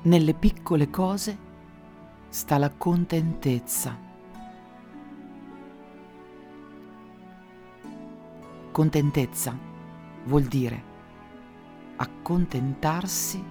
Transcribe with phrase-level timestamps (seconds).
[0.00, 1.36] Nelle piccole cose
[2.28, 3.98] sta la contentezza.
[8.70, 9.58] Contentezza
[10.24, 10.84] vuol dire
[11.96, 13.42] accontentarsi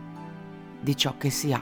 [0.79, 1.61] di ciò che si ha.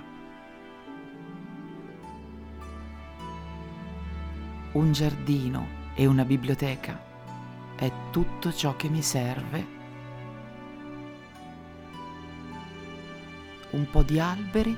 [4.74, 7.02] Un giardino e una biblioteca
[7.76, 9.75] è tutto ciò che mi serve.
[13.76, 14.74] Un po' di alberi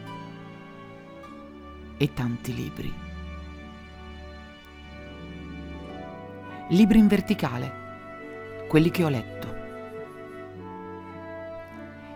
[1.97, 2.91] e tanti libri.
[6.69, 9.55] Libri in verticale, quelli che ho letto,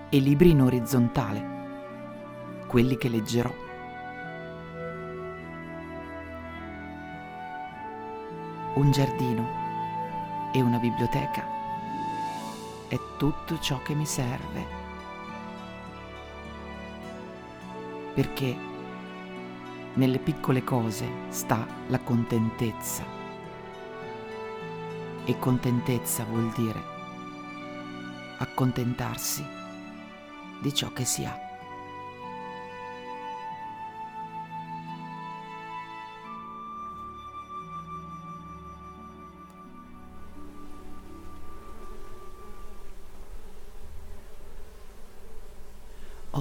[0.09, 3.53] e libri in orizzontale, quelli che leggerò.
[8.73, 11.45] Un giardino e una biblioteca
[12.87, 14.80] è tutto ciò che mi serve.
[18.13, 18.55] Perché
[19.93, 23.03] nelle piccole cose sta la contentezza.
[25.25, 26.81] E contentezza vuol dire
[28.37, 29.45] accontentarsi
[30.61, 31.50] di ciò che si ha.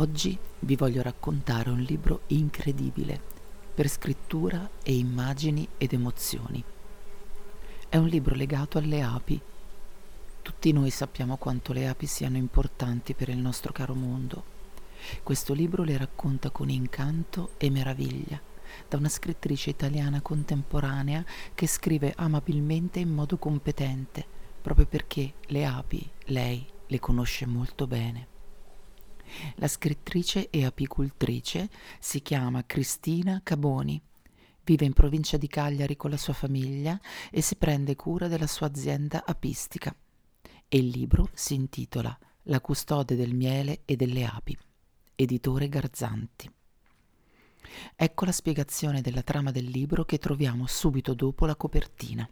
[0.01, 3.21] Oggi vi voglio raccontare un libro incredibile
[3.75, 6.65] per scrittura e immagini ed emozioni.
[7.87, 9.39] È un libro legato alle api.
[10.41, 14.43] Tutti noi sappiamo quanto le api siano importanti per il nostro caro mondo.
[15.23, 18.41] Questo libro le racconta con incanto e meraviglia
[18.89, 21.23] da una scrittrice italiana contemporanea
[21.55, 24.25] che scrive amabilmente in modo competente,
[24.63, 28.30] proprio perché le api lei le conosce molto bene.
[29.57, 31.69] La scrittrice e apicultrice
[31.99, 34.01] si chiama Cristina Caboni.
[34.65, 38.67] Vive in provincia di Cagliari con la sua famiglia e si prende cura della sua
[38.67, 39.95] azienda apistica.
[40.69, 44.57] E il libro si intitola La custode del miele e delle api,
[45.17, 46.51] editore Garzanti.
[47.97, 52.29] Ecco la spiegazione della trama del libro che troviamo subito dopo la copertina.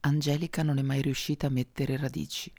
[0.00, 2.52] Angelica non è mai riuscita a mettere radici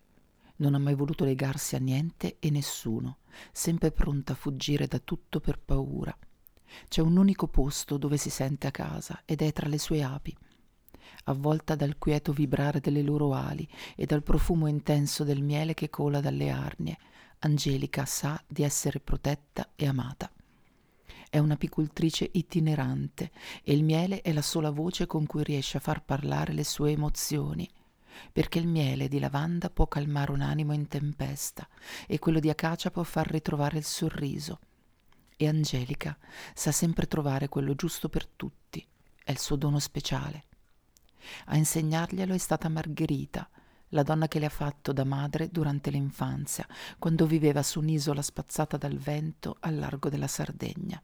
[0.63, 3.17] non ha mai voluto legarsi a niente e nessuno,
[3.51, 6.17] sempre pronta a fuggire da tutto per paura.
[6.87, 10.35] C'è un unico posto dove si sente a casa ed è tra le sue api,
[11.25, 16.21] avvolta dal quieto vibrare delle loro ali e dal profumo intenso del miele che cola
[16.21, 16.97] dalle arnie.
[17.39, 20.31] Angelica sa di essere protetta e amata.
[21.29, 23.31] È un'apicultrice itinerante
[23.63, 26.91] e il miele è la sola voce con cui riesce a far parlare le sue
[26.91, 27.69] emozioni
[28.31, 31.67] perché il miele di lavanda può calmare un animo in tempesta
[32.07, 34.59] e quello di acacia può far ritrovare il sorriso.
[35.35, 36.17] E Angelica
[36.53, 38.85] sa sempre trovare quello giusto per tutti,
[39.23, 40.45] è il suo dono speciale.
[41.45, 43.49] A insegnarglielo è stata Margherita,
[43.89, 48.77] la donna che le ha fatto da madre durante l'infanzia, quando viveva su un'isola spazzata
[48.77, 51.01] dal vento al largo della Sardegna.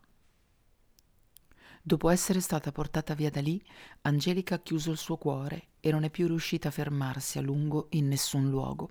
[1.81, 3.63] Dopo essere stata portata via da lì,
[4.01, 7.87] Angelica ha chiuso il suo cuore e non è più riuscita a fermarsi a lungo
[7.91, 8.89] in nessun luogo.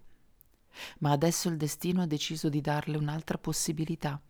[1.01, 4.21] Ma adesso il destino ha deciso di darle un'altra possibilità.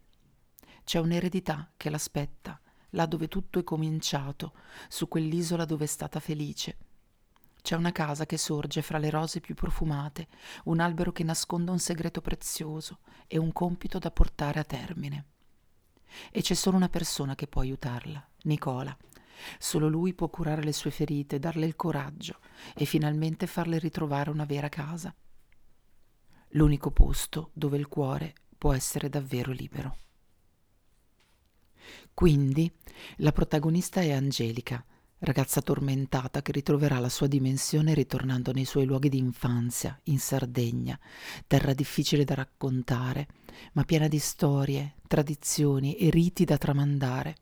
[0.85, 2.59] C'è un'eredità che l'aspetta,
[2.91, 4.55] là dove tutto è cominciato,
[4.89, 6.77] su quell'isola dove è stata felice.
[7.61, 10.29] C'è una casa che sorge fra le rose più profumate,
[10.65, 15.27] un albero che nasconde un segreto prezioso e un compito da portare a termine.
[16.31, 18.97] E c'è solo una persona che può aiutarla, Nicola.
[19.59, 22.39] Solo lui può curare le sue ferite, darle il coraggio
[22.75, 25.15] e finalmente farle ritrovare una vera casa.
[26.53, 29.97] L'unico posto dove il cuore può essere davvero libero.
[32.13, 32.71] Quindi
[33.19, 34.85] la protagonista è Angelica,
[35.21, 40.99] ragazza tormentata che ritroverà la sua dimensione ritornando nei suoi luoghi di infanzia, in Sardegna,
[41.47, 43.29] terra difficile da raccontare,
[43.73, 47.37] ma piena di storie, tradizioni e riti da tramandare.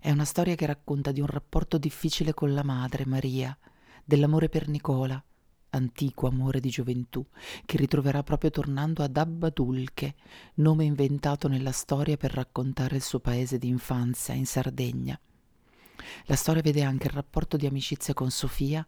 [0.00, 3.56] È una storia che racconta di un rapporto difficile con la madre, Maria,
[4.04, 5.22] dell'amore per Nicola,
[5.70, 7.24] antico amore di gioventù,
[7.64, 10.14] che ritroverà proprio tornando ad Abbadulche,
[10.54, 15.18] nome inventato nella storia per raccontare il suo paese di infanzia in Sardegna.
[16.26, 18.86] La storia vede anche il rapporto di amicizia con Sofia,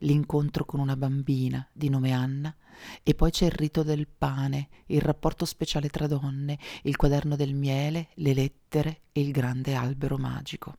[0.00, 2.54] l'incontro con una bambina di nome Anna
[3.02, 7.54] e poi c'è il rito del pane, il rapporto speciale tra donne, il quaderno del
[7.54, 10.76] miele, le lettere e il grande albero magico.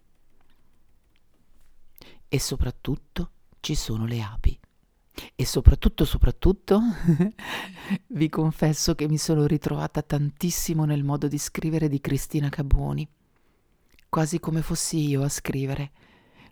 [2.27, 4.59] E soprattutto ci sono le api.
[5.35, 6.79] E soprattutto, soprattutto,
[8.07, 13.07] vi confesso che mi sono ritrovata tantissimo nel modo di scrivere di Cristina Caboni,
[14.09, 15.91] quasi come fossi io a scrivere,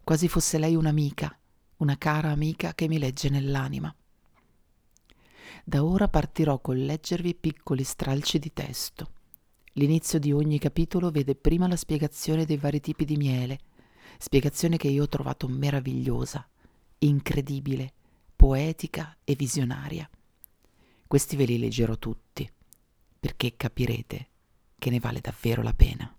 [0.03, 1.37] quasi fosse lei un'amica,
[1.77, 3.93] una cara amica che mi legge nell'anima.
[5.63, 9.11] Da ora partirò col leggervi piccoli stralci di testo.
[9.73, 13.59] L'inizio di ogni capitolo vede prima la spiegazione dei vari tipi di miele,
[14.17, 16.47] spiegazione che io ho trovato meravigliosa,
[16.99, 17.93] incredibile,
[18.35, 20.09] poetica e visionaria.
[21.07, 22.49] Questi ve li leggerò tutti,
[23.19, 24.27] perché capirete
[24.77, 26.15] che ne vale davvero la pena.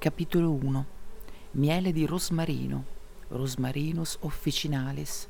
[0.00, 0.86] Capitolo 1
[1.50, 2.84] Miele di rosmarino,
[3.28, 5.28] Rosmarinus officinalis.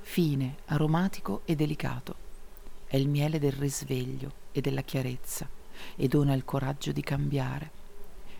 [0.00, 2.16] Fine, aromatico e delicato.
[2.84, 5.48] È il miele del risveglio e della chiarezza
[5.94, 7.70] e dona il coraggio di cambiare.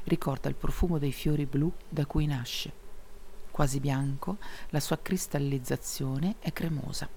[0.02, 2.72] Ricorda il profumo dei fiori blu da cui nasce.
[3.52, 4.38] Quasi bianco,
[4.70, 7.08] la sua cristallizzazione è cremosa.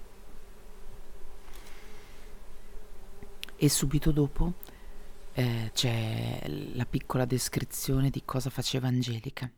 [3.56, 4.52] E subito dopo
[5.38, 6.40] eh, c'è
[6.72, 9.50] la piccola descrizione di cosa faceva Angelica.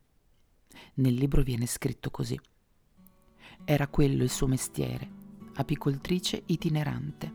[0.95, 2.37] Nel libro viene scritto così.
[3.63, 5.09] Era quello il suo mestiere,
[5.53, 7.31] apicoltrice itinerante.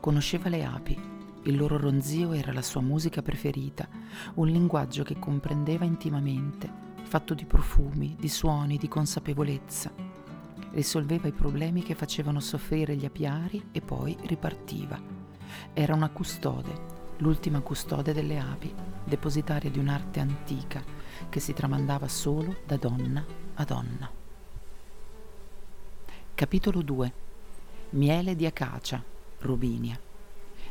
[0.00, 0.98] Conosceva le api,
[1.42, 3.86] il loro ronzio era la sua musica preferita,
[4.36, 6.72] un linguaggio che comprendeva intimamente,
[7.02, 9.92] fatto di profumi, di suoni, di consapevolezza.
[10.70, 14.98] Risolveva i problemi che facevano soffrire gli apiari e poi ripartiva.
[15.74, 18.72] Era una custode, l'ultima custode delle api,
[19.04, 20.82] depositaria di un'arte antica
[21.28, 23.24] che si tramandava solo da donna
[23.54, 24.10] a donna.
[26.34, 27.12] Capitolo 2
[27.90, 29.02] Miele di acacia,
[29.38, 29.98] Robinia.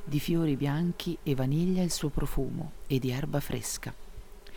[0.03, 3.93] Di fiori bianchi e vaniglia il suo profumo e di erba fresca.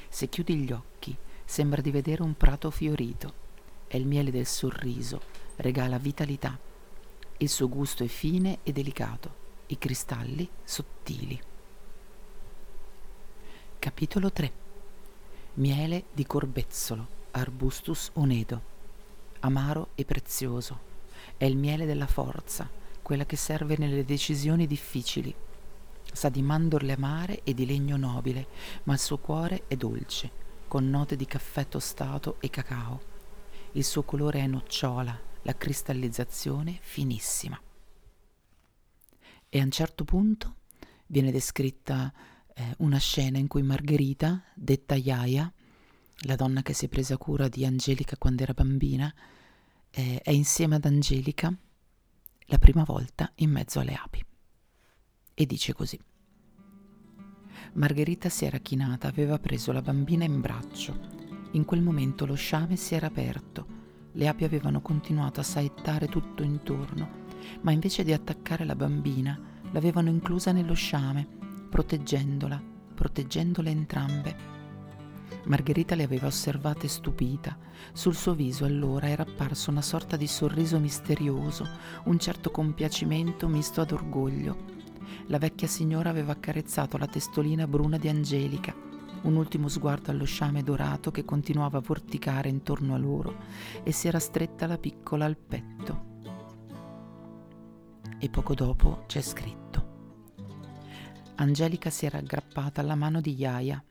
[0.09, 3.47] Se chiudi gli occhi sembra di vedere un prato fiorito.
[3.87, 5.23] È il miele del sorriso,
[5.57, 6.59] regala vitalità.
[7.39, 9.35] Il suo gusto è fine e delicato,
[9.69, 11.41] i cristalli sottili.
[13.81, 14.53] Capitolo 3
[15.55, 18.63] Miele di corbezzolo, Arbustus onedo.
[19.41, 20.81] Amaro e prezioso.
[21.37, 22.69] È il miele della forza,
[23.03, 25.33] quella che serve nelle decisioni difficili.
[26.13, 28.49] Sa di mandorle amare e di legno nobile,
[28.83, 30.29] ma il suo cuore è dolce,
[30.67, 33.01] con note di caffè tostato e cacao.
[33.73, 37.59] Il suo colore è nocciola, la cristallizzazione finissima.
[39.49, 40.57] E a un certo punto
[41.07, 42.13] viene descritta
[42.59, 45.51] eh, una scena in cui Margherita, detta Iaia,
[46.23, 49.13] la donna che si è presa cura di Angelica quando era bambina,
[49.91, 51.57] eh, è insieme ad Angelica
[52.47, 54.25] la prima volta in mezzo alle api.
[55.35, 56.01] E dice così.
[57.75, 60.99] Margherita si era chinata, aveva preso la bambina in braccio.
[61.53, 63.77] In quel momento lo sciame si era aperto.
[64.13, 67.27] Le api avevano continuato a saettare tutto intorno,
[67.61, 69.41] ma invece di attaccare la bambina,
[69.71, 71.38] l'avevano inclusa nello sciame
[71.69, 72.61] proteggendola,
[72.95, 74.37] proteggendole entrambe.
[75.45, 77.57] Margherita le aveva osservate stupita.
[77.93, 81.67] Sul suo viso allora era apparso una sorta di sorriso misterioso,
[82.05, 84.77] un certo compiacimento misto ad orgoglio.
[85.27, 88.75] La vecchia signora aveva accarezzato la testolina bruna di Angelica,
[89.23, 93.37] un ultimo sguardo allo sciame dorato che continuava a vorticare intorno a loro
[93.83, 96.17] e si era stretta la piccola al petto.
[98.19, 99.68] E poco dopo c'è scritto.
[101.41, 103.83] Angelica si era aggrappata alla mano di Iaia.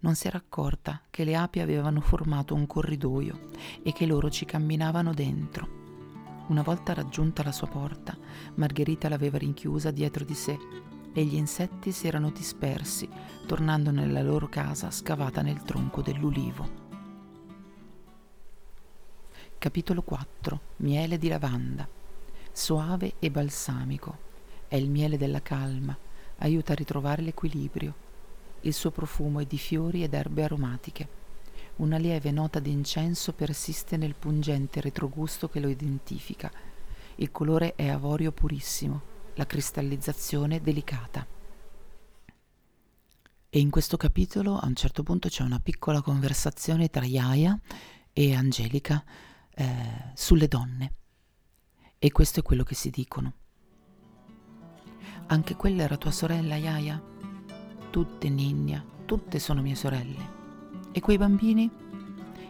[0.00, 3.48] Non si era accorta che le api avevano formato un corridoio
[3.82, 5.78] e che loro ci camminavano dentro.
[6.48, 8.16] Una volta raggiunta la sua porta,
[8.56, 10.58] Margherita l'aveva rinchiusa dietro di sé
[11.14, 13.08] e gli insetti si erano dispersi,
[13.46, 16.88] tornando nella loro casa scavata nel tronco dell'ulivo.
[19.56, 21.88] Capitolo 4 Miele di lavanda.
[22.52, 24.28] Soave e balsamico.
[24.68, 25.96] È il miele della calma,
[26.40, 28.08] aiuta a ritrovare l'equilibrio.
[28.60, 31.18] Il suo profumo è di fiori ed erbe aromatiche.
[31.76, 36.50] Una lieve nota di incenso persiste nel pungente retrogusto che lo identifica.
[37.16, 39.00] Il colore è avorio purissimo,
[39.34, 41.26] la cristallizzazione delicata.
[43.52, 47.58] E in questo capitolo a un certo punto c'è una piccola conversazione tra Iaia
[48.12, 49.02] e Angelica
[49.54, 50.92] eh, sulle donne.
[51.98, 53.39] E questo è quello che si dicono.
[55.32, 57.00] Anche quella era tua sorella, Yaya?
[57.90, 60.38] Tutte, Ninnia, tutte sono mie sorelle.
[60.90, 61.70] E quei bambini?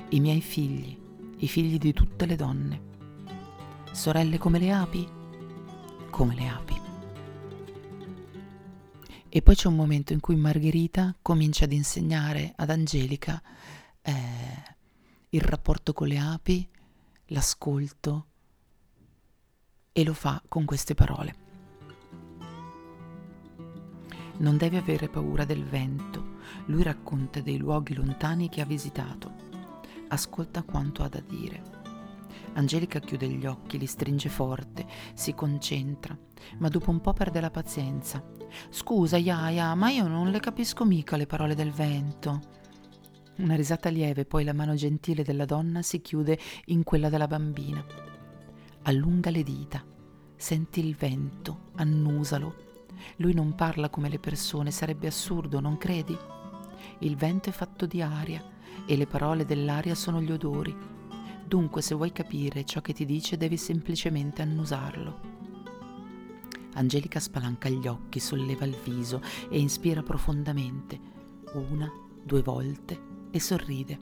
[0.09, 0.99] I miei figli,
[1.37, 2.83] i figli di tutte le donne.
[3.93, 5.07] Sorelle come le api?
[6.09, 6.81] Come le api.
[9.29, 13.43] E poi c'è un momento in cui Margherita comincia ad insegnare ad Angelica
[14.01, 14.13] eh,
[15.29, 16.67] il rapporto con le api,
[17.27, 18.27] l'ascolto
[19.93, 21.49] e lo fa con queste parole.
[24.41, 29.35] Non devi avere paura del vento, lui racconta dei luoghi lontani che ha visitato.
[30.09, 31.63] Ascolta quanto ha da dire.
[32.55, 36.19] Angelica chiude gli occhi, li stringe forte, si concentra,
[36.57, 38.25] ma dopo un po' perde la pazienza.
[38.71, 42.41] Scusa, Yaya, ma io non le capisco mica le parole del vento.
[43.37, 47.85] Una risata lieve, poi la mano gentile della donna si chiude in quella della bambina.
[48.85, 49.85] Allunga le dita,
[50.35, 52.69] senti il vento, annusalo.
[53.17, 56.17] Lui non parla come le persone, sarebbe assurdo, non credi?
[56.99, 58.43] Il vento è fatto di aria
[58.87, 60.75] e le parole dell'aria sono gli odori.
[61.47, 65.39] Dunque, se vuoi capire ciò che ti dice, devi semplicemente annusarlo.
[66.75, 70.99] Angelica spalanca gli occhi, solleva il viso e inspira profondamente,
[71.55, 71.91] una,
[72.23, 74.01] due volte, e sorride.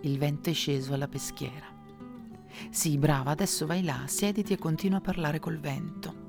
[0.00, 1.66] Il vento è sceso alla peschiera.
[2.70, 6.23] Sì, brava, adesso vai là, siediti e continua a parlare col vento.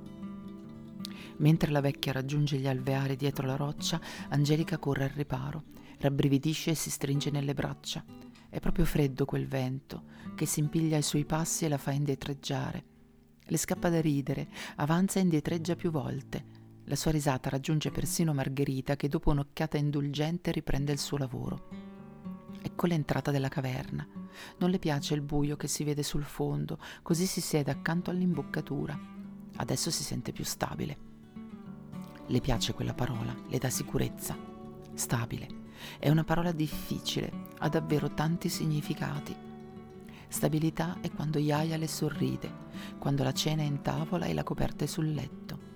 [1.38, 4.00] Mentre la vecchia raggiunge gli alveari dietro la roccia,
[4.30, 5.63] Angelica corre al riparo,
[6.00, 8.04] rabbrividisce e si stringe nelle braccia.
[8.50, 10.04] È proprio freddo quel vento,
[10.36, 12.86] che si impiglia ai suoi passi e la fa indietreggiare.
[13.44, 16.63] Le scappa da ridere, avanza e indietreggia più volte.
[16.86, 21.68] La sua risata raggiunge persino Margherita che dopo un'occhiata indulgente riprende il suo lavoro.
[22.62, 24.08] Ecco l'entrata della caverna.
[24.58, 28.98] Non le piace il buio che si vede sul fondo, così si siede accanto all'imboccatura.
[29.58, 31.15] Adesso si sente più stabile.
[32.27, 34.36] Le piace quella parola, le dà sicurezza.
[34.96, 35.48] Stabile.
[36.00, 39.36] È una parola difficile, ha davvero tanti significati.
[40.27, 42.51] Stabilità è quando Yaya le sorride,
[42.98, 45.74] quando la cena è in tavola e la coperta è sul letto.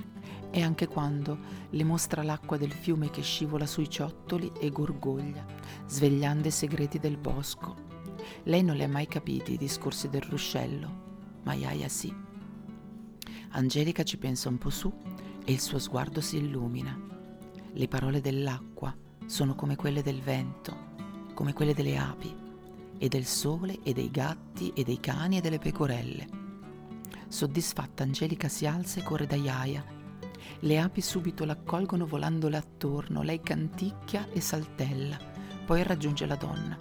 [0.50, 1.38] E anche quando
[1.70, 5.46] le mostra l'acqua del fiume che scivola sui ciottoli e gorgoglia,
[5.86, 7.76] svegliando i segreti del bosco.
[8.46, 12.12] Lei non li ha mai capiti i discorsi del ruscello, ma Yaya sì.
[13.52, 14.92] Angelica ci pensa un po' su
[15.50, 16.96] e il suo sguardo si illumina.
[17.74, 20.92] Le parole dell'acqua sono come quelle del vento,
[21.34, 22.36] come quelle delle api,
[23.00, 26.28] e del sole e dei gatti e dei cani e delle pecorelle.
[27.28, 29.84] Soddisfatta Angelica si alza e corre da Iaia.
[30.60, 35.18] Le api subito l'accolgono volandole attorno, lei canticchia e saltella,
[35.66, 36.78] poi raggiunge la donna.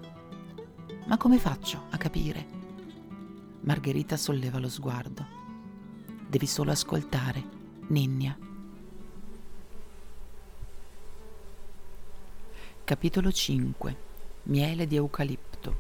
[1.06, 2.46] Ma come faccio a capire?
[3.62, 5.24] Margherita solleva lo sguardo.
[6.28, 7.42] Devi solo ascoltare,
[7.86, 8.38] Ninnia.
[12.88, 13.96] Capitolo 5
[14.44, 15.76] Miele di eucalipto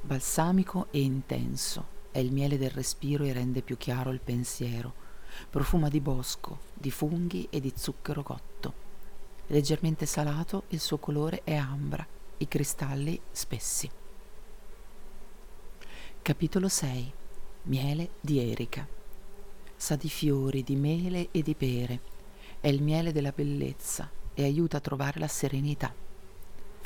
[0.00, 4.94] Balsamico e intenso, è il miele del respiro e rende più chiaro il pensiero.
[5.50, 8.72] Profuma di bosco, di funghi e di zucchero cotto.
[9.48, 12.06] Leggermente salato, il suo colore è ambra,
[12.38, 13.90] i cristalli spessi.
[16.22, 17.12] Capitolo 6
[17.64, 18.88] Miele di erica
[19.76, 22.00] Sa di fiori, di mele e di pere.
[22.58, 26.04] È il miele della bellezza e aiuta a trovare la serenità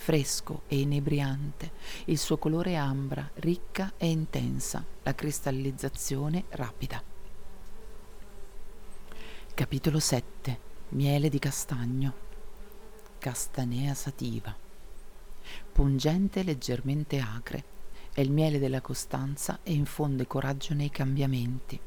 [0.00, 1.72] fresco e inebriante,
[2.06, 7.02] il suo colore ambra, ricca e intensa, la cristallizzazione rapida.
[9.52, 12.14] Capitolo 7 Miele di castagno.
[13.18, 14.56] Castanea sativa.
[15.70, 17.64] Pungente e leggermente acre,
[18.14, 21.78] è il miele della costanza e infonde coraggio nei cambiamenti.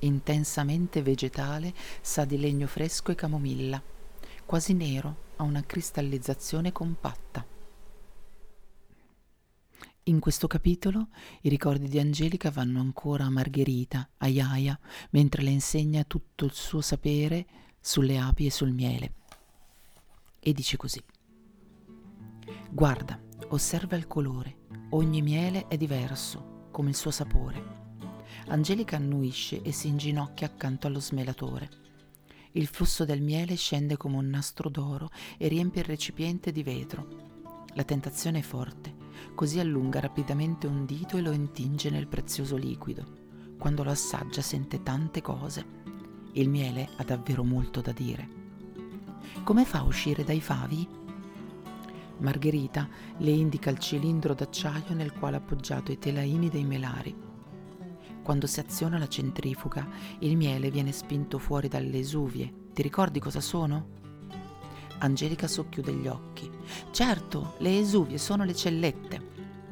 [0.00, 3.82] Intensamente vegetale, sa di legno fresco e camomilla,
[4.44, 7.46] quasi nero, ha una cristallizzazione compatta.
[10.04, 11.08] In questo capitolo
[11.42, 14.78] i ricordi di Angelica vanno ancora a Margherita, a Iaia,
[15.10, 17.46] mentre le insegna tutto il suo sapere
[17.80, 19.12] sulle api e sul miele.
[20.40, 21.02] E dice così.
[22.70, 27.76] Guarda, osserva il colore, ogni miele è diverso, come il suo sapore.
[28.48, 31.87] Angelica annuisce e si inginocchia accanto allo smelatore.
[32.52, 37.06] Il flusso del miele scende come un nastro d'oro e riempie il recipiente di vetro.
[37.74, 38.94] La tentazione è forte,
[39.34, 43.16] così allunga rapidamente un dito e lo intinge nel prezioso liquido.
[43.58, 45.76] Quando lo assaggia sente tante cose.
[46.32, 48.28] Il miele ha davvero molto da dire.
[49.44, 50.88] Come fa a uscire dai favi?
[52.18, 52.88] Margherita
[53.18, 57.27] le indica il cilindro d'acciaio nel quale ha appoggiato i telaini dei melari
[58.28, 62.52] quando si aziona la centrifuga, il miele viene spinto fuori dalle esuvie.
[62.74, 63.86] Ti ricordi cosa sono?
[64.98, 66.50] Angelica socchiude gli occhi.
[66.90, 69.22] Certo, le esuvie sono le cellette.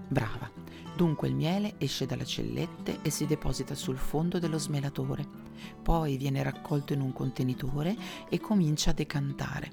[0.09, 0.51] Brava.
[0.97, 5.29] Dunque il miele esce dalle cellette e si deposita sul fondo dello smelatore,
[5.83, 7.95] poi viene raccolto in un contenitore
[8.27, 9.71] e comincia a decantare.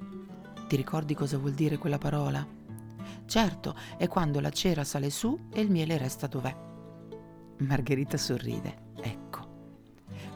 [0.68, 2.46] Ti ricordi cosa vuol dire quella parola?
[3.28, 6.72] Certo, è quando la cera sale su e il miele resta dov'è.
[7.58, 8.92] Margherita sorride.
[8.96, 9.52] Ecco.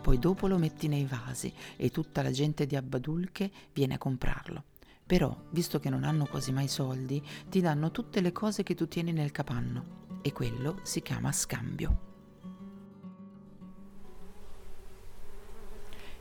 [0.02, 4.64] Poi dopo lo metti nei vasi e tutta la gente di Abbadulche viene a comprarlo.
[5.06, 8.88] Però, visto che non hanno quasi mai soldi, ti danno tutte le cose che tu
[8.88, 12.06] tieni nel capanno e quello si chiama scambio.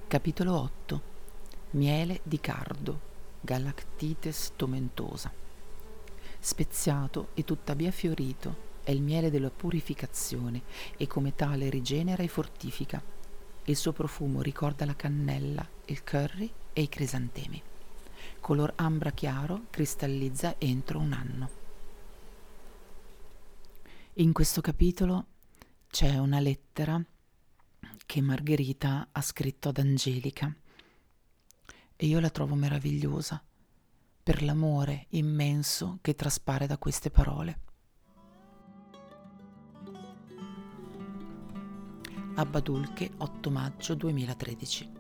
[0.07, 1.15] Capitolo 8
[1.71, 3.01] Miele di cardo,
[3.41, 5.33] Galactites tomentosa.
[6.39, 10.63] Speziato e tuttavia fiorito, è il miele della purificazione
[10.97, 13.03] e come tale rigenera e fortifica.
[13.65, 17.61] Il suo profumo ricorda la cannella, il curry e i crisantemi.
[18.39, 21.51] Color ambra chiaro cristallizza entro un anno.
[24.15, 25.27] In questo capitolo
[25.89, 27.05] c'è una lettera
[28.07, 30.55] che Margherita ha scritto ad Angelica
[31.97, 33.43] e io la trovo meravigliosa
[34.23, 37.65] per l'amore immenso che traspare da queste parole.
[42.39, 44.91] Abbadulche 8 maggio 2013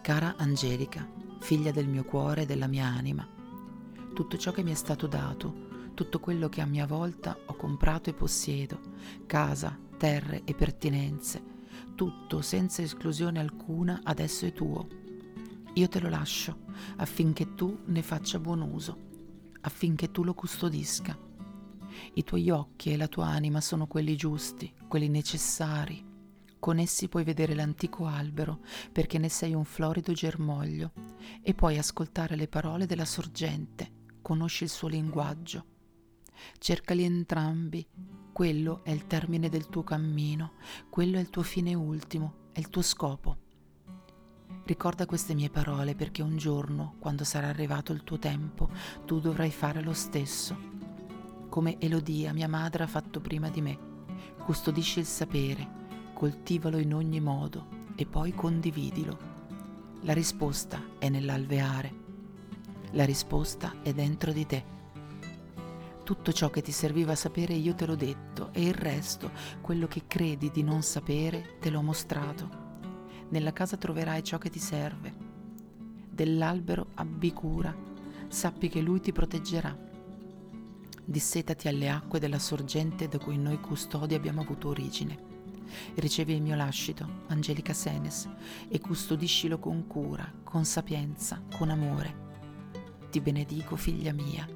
[0.00, 1.06] Cara Angelica,
[1.40, 3.28] figlia del mio cuore e della mia anima,
[4.14, 8.08] tutto ciò che mi è stato dato tutto quello che a mia volta ho comprato
[8.08, 8.80] e possiedo,
[9.26, 11.42] casa, terre e pertinenze,
[11.94, 14.86] tutto senza esclusione alcuna adesso è tuo.
[15.74, 16.60] Io te lo lascio
[16.96, 18.96] affinché tu ne faccia buon uso,
[19.60, 21.14] affinché tu lo custodisca.
[22.14, 26.07] I tuoi occhi e la tua anima sono quelli giusti, quelli necessari.
[26.58, 28.60] Con essi puoi vedere l'antico albero,
[28.92, 30.92] perché ne sei un florido germoglio,
[31.42, 33.90] e puoi ascoltare le parole della sorgente,
[34.22, 35.76] conosci il suo linguaggio
[36.58, 37.86] Cercali entrambi.
[38.32, 40.52] Quello è il termine del tuo cammino,
[40.88, 43.36] quello è il tuo fine ultimo, è il tuo scopo.
[44.64, 48.68] Ricorda queste mie parole perché un giorno, quando sarà arrivato il tuo tempo,
[49.04, 50.56] tu dovrai fare lo stesso.
[51.48, 53.78] Come Elodia, mia madre, ha fatto prima di me.
[54.44, 55.77] Custodisci il sapere,
[56.18, 59.16] coltivalo in ogni modo e poi condividilo.
[60.00, 61.94] La risposta è nell'alveare.
[62.90, 64.64] La risposta è dentro di te.
[66.02, 70.08] Tutto ciò che ti serviva sapere io te l'ho detto e il resto, quello che
[70.08, 72.48] credi di non sapere, te l'ho mostrato.
[73.28, 75.14] Nella casa troverai ciò che ti serve.
[76.10, 77.72] Dell'albero abbi cura,
[78.26, 79.72] sappi che lui ti proteggerà.
[81.04, 85.27] Dissetati alle acque della sorgente da cui noi custodi abbiamo avuto origine.
[85.94, 88.28] Ricevi il mio lascito, Angelica Senes,
[88.68, 92.26] e custodiscilo con cura, con sapienza, con amore.
[93.10, 94.46] Ti benedico, figlia mia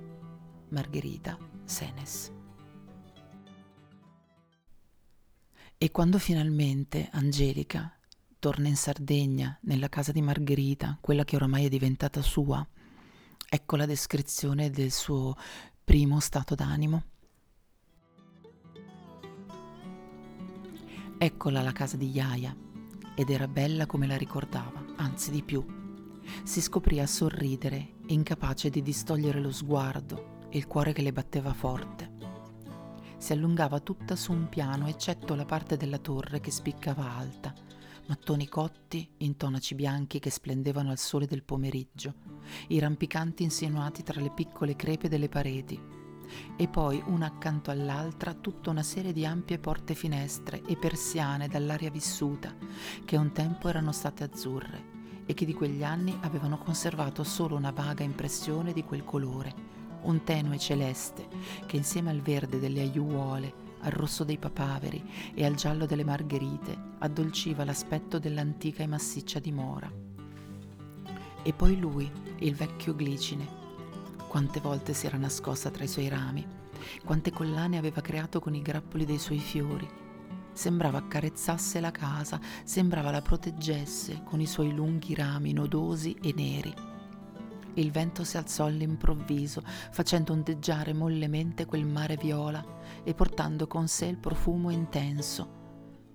[0.68, 2.32] Margherita Senes.
[5.78, 7.92] E quando finalmente Angelica
[8.38, 12.64] torna in Sardegna, nella casa di Margherita, quella che oramai è diventata sua,
[13.48, 15.36] ecco la descrizione del suo
[15.84, 17.11] primo stato d'animo.
[21.24, 22.52] Eccola la casa di Yaya,
[23.14, 25.64] ed era bella come la ricordava, anzi di più.
[26.42, 31.52] Si scoprì a sorridere, incapace di distogliere lo sguardo e il cuore che le batteva
[31.52, 32.10] forte.
[33.18, 37.54] Si allungava tutta su un piano, eccetto la parte della torre che spiccava alta,
[38.08, 42.14] mattoni cotti in tonaci bianchi che splendevano al sole del pomeriggio,
[42.66, 46.01] i rampicanti insinuati tra le piccole crepe delle pareti,
[46.56, 51.90] e poi una accanto all'altra tutta una serie di ampie porte finestre e persiane dall'aria
[51.90, 52.54] vissuta,
[53.04, 54.90] che un tempo erano state azzurre
[55.26, 59.54] e che di quegli anni avevano conservato solo una vaga impressione di quel colore,
[60.02, 61.28] un tenue celeste
[61.66, 66.76] che insieme al verde delle aiuole, al rosso dei papaveri e al giallo delle margherite
[66.98, 69.90] addolciva l'aspetto dell'antica e massiccia dimora.
[71.44, 73.61] E poi lui, il vecchio glicine.
[74.32, 76.42] Quante volte si era nascosta tra i suoi rami,
[77.04, 79.86] quante collane aveva creato con i grappoli dei suoi fiori.
[80.54, 86.74] Sembrava accarezzasse la casa, sembrava la proteggesse con i suoi lunghi rami nodosi e neri
[87.74, 92.64] il vento si alzò all'improvviso, facendo ondeggiare mollemente quel mare viola
[93.04, 95.60] e portando con sé il profumo intenso.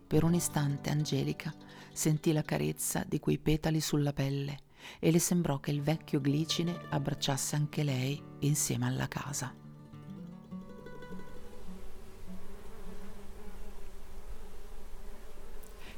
[0.08, 1.54] Per un istante Angelica
[1.94, 4.66] sentì la carezza di quei petali sulla pelle
[5.00, 9.54] e le sembrò che il vecchio glicine abbracciasse anche lei insieme alla casa.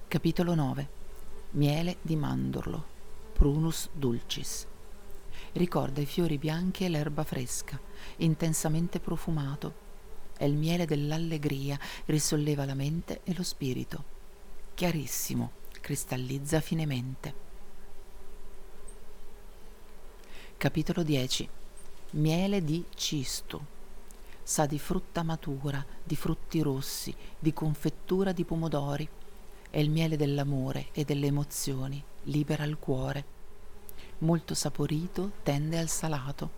[0.08, 0.90] Capitolo 9
[1.52, 2.84] Miele di mandorlo
[3.34, 4.68] Prunus dulcis
[5.54, 7.80] ricorda i fiori bianchi e l'erba fresca,
[8.18, 9.88] intensamente profumato.
[10.38, 14.18] È il miele dell'allegria, risolleva la mente e lo spirito.
[14.74, 17.48] Chiarissimo, cristallizza finemente.
[20.60, 21.50] Capitolo 10
[22.16, 23.66] Miele di cisto
[24.44, 29.08] sa di frutta matura, di frutti rossi, di confettura di pomodori.
[29.70, 33.24] È il miele dell'amore e delle emozioni, libera il cuore.
[34.18, 36.52] Molto saporito, tende al salato,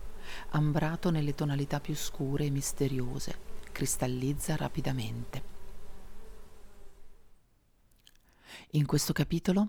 [0.48, 3.38] ambrato nelle tonalità più scure e misteriose,
[3.70, 5.42] cristallizza rapidamente.
[8.70, 9.68] In questo capitolo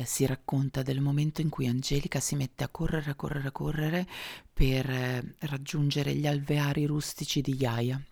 [0.00, 3.52] eh, si racconta del momento in cui Angelica si mette a correre, a correre, a
[3.52, 4.08] correre
[4.50, 8.02] per eh, raggiungere gli alveari rustici di Gaia.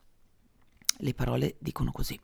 [0.99, 2.21] Le parole dicono così.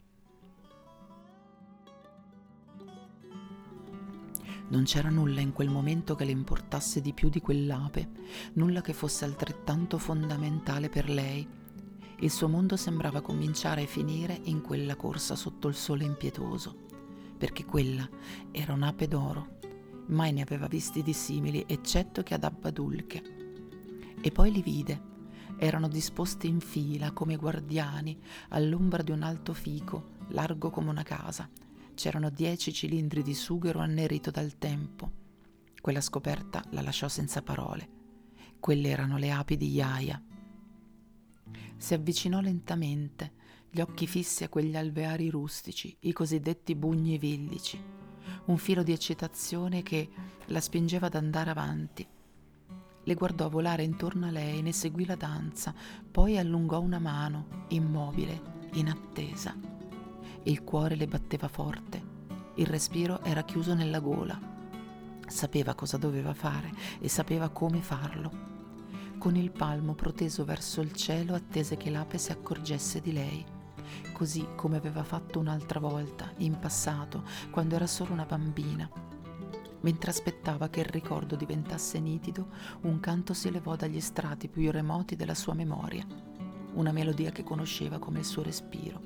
[4.66, 8.11] Non c'era nulla in quel momento che le importasse di più di quell'ape,
[8.55, 11.46] nulla che fosse altrettanto fondamentale per lei.
[12.20, 16.85] Il suo mondo sembrava cominciare e finire in quella corsa sotto il sole impietoso
[17.37, 18.09] perché quella
[18.51, 19.59] era un'ape d'oro.
[20.07, 23.23] Mai ne aveva visti di simili, eccetto che ad Abbadulche.
[24.20, 25.12] E poi li vide.
[25.57, 28.18] Erano disposti in fila, come guardiani,
[28.51, 31.49] all'ombra di un alto fico, largo come una casa.
[31.94, 35.23] C'erano dieci cilindri di sughero annerito dal tempo.
[35.81, 37.88] Quella scoperta la lasciò senza parole.
[38.59, 40.20] Quelle erano le api di Iaia.
[41.77, 43.33] Si avvicinò lentamente,
[43.75, 47.83] gli occhi fissi a quegli alveari rustici, i cosiddetti bugni villici,
[48.45, 50.09] un filo di eccitazione che
[50.47, 52.07] la spingeva ad andare avanti.
[53.03, 55.75] Le guardò volare intorno a lei, ne seguì la danza,
[56.09, 59.57] poi allungò una mano, immobile, in attesa.
[60.45, 62.01] Il cuore le batteva forte,
[62.55, 64.39] il respiro era chiuso nella gola.
[65.27, 68.31] Sapeva cosa doveva fare e sapeva come farlo.
[69.19, 73.54] Con il palmo proteso verso il cielo attese che l'ape si accorgesse di lei
[74.12, 78.88] così come aveva fatto un'altra volta, in passato, quando era solo una bambina.
[79.81, 82.49] Mentre aspettava che il ricordo diventasse nitido,
[82.83, 86.07] un canto si elevò dagli strati più remoti della sua memoria,
[86.75, 89.01] una melodia che conosceva come il suo respiro,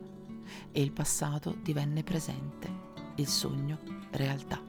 [0.71, 2.71] e il passato divenne presente,
[3.17, 3.79] il sogno
[4.11, 4.61] realtà.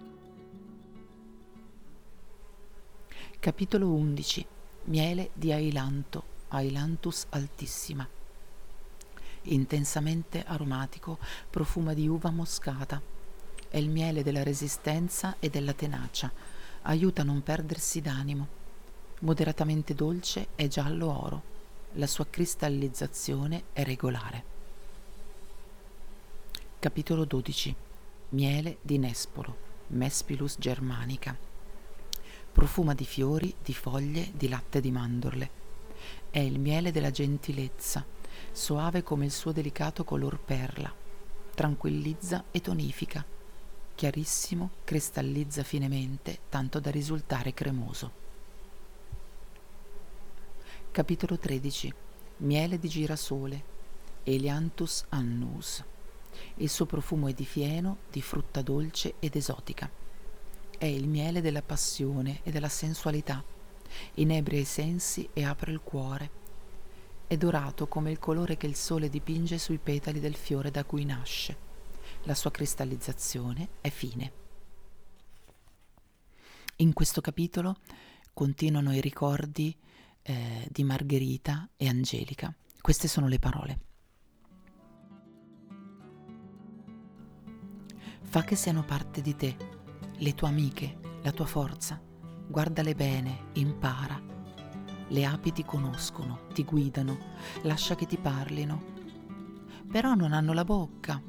[3.39, 4.47] Capitolo 11
[4.85, 8.07] Miele di Ailanto, Ailantus altissima
[9.43, 11.17] intensamente aromatico,
[11.49, 13.01] profuma di uva moscata.
[13.69, 16.31] È il miele della resistenza e della tenacia,
[16.83, 18.47] aiuta a non perdersi d'animo.
[19.21, 21.43] Moderatamente dolce è giallo oro,
[21.93, 24.43] la sua cristallizzazione è regolare.
[26.79, 27.75] Capitolo 12
[28.29, 31.35] Miele di Nespolo, Mespilus germanica.
[32.51, 35.49] Profuma di fiori, di foglie, di latte di mandorle.
[36.29, 38.05] È il miele della gentilezza,
[38.59, 40.93] soave come il suo delicato color perla,
[41.55, 43.25] tranquillizza e tonifica,
[43.95, 48.11] chiarissimo, cristallizza finemente, tanto da risultare cremoso.
[50.91, 51.93] Capitolo 13
[52.37, 53.63] Miele di girasole
[54.23, 55.81] Elianthus annus
[56.55, 59.89] Il suo profumo è di fieno, di frutta dolce ed esotica.
[60.77, 63.41] È il miele della passione e della sensualità.
[64.15, 66.38] Inebria i sensi e apre il cuore
[67.29, 71.05] è dorato come il colore che il sole dipinge sui petali del fiore da cui
[71.05, 71.55] nasce.
[72.23, 74.31] La sua cristallizzazione è fine.
[76.77, 77.75] In questo capitolo
[78.33, 79.77] continuano i ricordi
[80.23, 82.51] eh, di Margherita e Angelica.
[82.81, 83.79] Queste sono le parole.
[88.21, 89.55] Fa che siano parte di te,
[90.17, 92.01] le tue amiche, la tua forza.
[92.47, 94.29] Guardale bene, impara
[95.09, 97.17] le api ti conoscono, ti guidano,
[97.63, 98.97] lascia che ti parlino.
[99.91, 101.21] Però non hanno la bocca.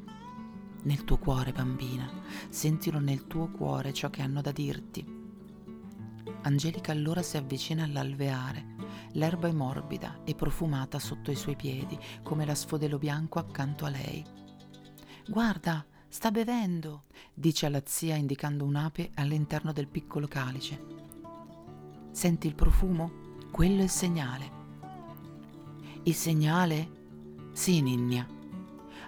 [0.83, 2.09] Nel tuo cuore, bambina,
[2.49, 5.19] sentilo nel tuo cuore ciò che hanno da dirti.
[6.43, 8.77] Angelica allora si avvicina all'alveare.
[9.13, 13.91] L'erba è morbida e profumata sotto i suoi piedi, come la sfodelo bianco accanto a
[13.91, 14.25] lei.
[15.27, 20.99] Guarda, sta bevendo, dice alla zia indicando un'ape all'interno del piccolo calice.
[22.11, 23.30] Senti il profumo?
[23.51, 24.51] Quello è il segnale.
[26.05, 26.99] Il segnale?
[27.53, 28.27] Sì, Ninnia.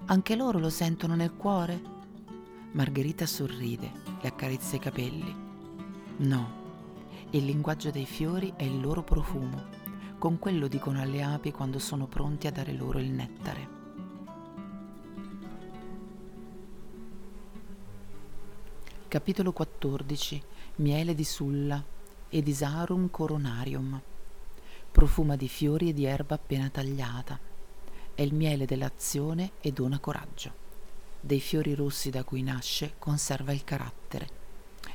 [0.06, 1.80] Anche loro lo sentono nel cuore?
[2.72, 5.34] Margherita sorride, le accarezza i capelli.
[6.18, 6.52] No,
[7.30, 9.64] il linguaggio dei fiori è il loro profumo.
[10.18, 13.80] Con quello dicono alle api quando sono pronti a dare loro il nettare.
[19.08, 20.42] Capitolo 14
[20.76, 21.82] Miele di Sulla
[22.28, 24.00] Edisarum coronarium
[24.92, 27.40] profuma di fiori e di erba appena tagliata.
[28.14, 30.60] È il miele dell'azione e dona coraggio.
[31.18, 34.40] Dei fiori rossi da cui nasce conserva il carattere.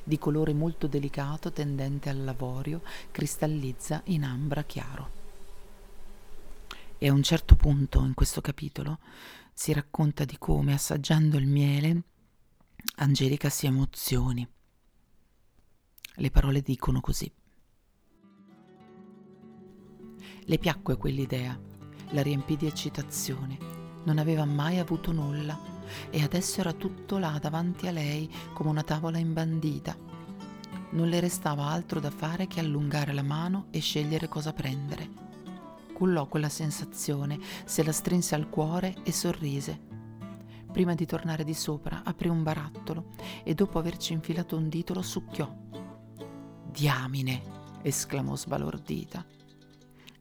[0.03, 2.81] Di colore molto delicato tendente all'avorio,
[3.11, 5.15] cristallizza in ambra chiaro.
[6.99, 8.99] E a un certo punto in questo capitolo
[9.53, 12.03] si racconta di come, assaggiando il miele,
[12.97, 14.47] Angelica si emozioni.
[16.19, 17.31] Le parole dicono così.
[20.47, 21.57] Le piacque quell'idea,
[22.09, 23.57] la riempì di eccitazione.
[24.03, 25.57] Non aveva mai avuto nulla
[26.09, 29.95] e adesso era tutto là davanti a lei come una tavola imbandita.
[30.91, 35.25] Non le restava altro da fare che allungare la mano e scegliere cosa prendere
[35.97, 39.81] cullò quella sensazione, se la strinse al cuore e sorrise.
[40.71, 45.01] Prima di tornare di sopra aprì un barattolo e dopo averci infilato un dito lo
[45.01, 45.51] succhiò.
[46.69, 47.55] Diamine!
[47.81, 49.25] esclamò sbalordita.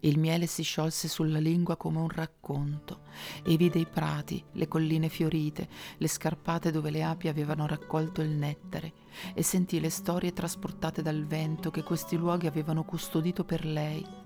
[0.00, 3.00] Il miele si sciolse sulla lingua come un racconto
[3.42, 8.30] e vide i prati, le colline fiorite, le scarpate dove le api avevano raccolto il
[8.30, 8.92] nettare
[9.34, 14.24] e sentì le storie trasportate dal vento che questi luoghi avevano custodito per lei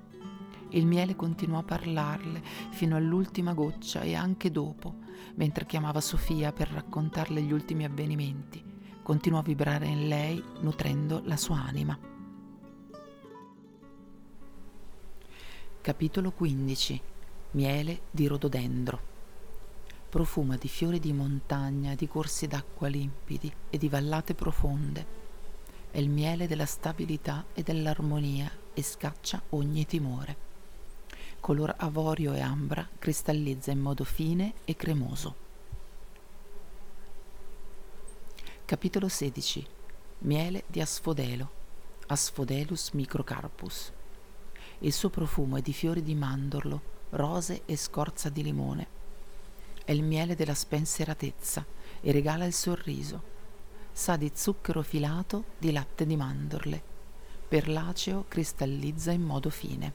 [0.73, 4.99] il miele continuò a parlarle fino all'ultima goccia e anche dopo,
[5.35, 8.63] mentre chiamava Sofia per raccontarle gli ultimi avvenimenti.
[9.03, 12.10] Continuò a vibrare in lei, nutrendo la sua anima.
[15.83, 17.01] Capitolo 15
[17.53, 19.01] Miele di rododendro
[20.11, 25.07] Profuma di fiori di montagna, di corsi d'acqua limpidi e di vallate profonde.
[25.91, 30.37] È il miele della stabilità e dell'armonia e scaccia ogni timore.
[31.41, 35.35] Color avorio e ambra, cristallizza in modo fine e cremoso.
[38.67, 39.67] Capitolo 16
[40.19, 41.51] Miele di asfodelo.
[42.09, 43.93] Asphodelus microcarpus
[44.83, 48.99] Il suo profumo è di fiori di mandorlo, rose e scorza di limone.
[49.85, 51.67] È il miele della spensieratezza
[52.01, 53.23] e regala il sorriso.
[53.93, 56.83] Sa di zucchero filato, di latte di mandorle.
[57.47, 59.93] Per l'aceo cristallizza in modo fine.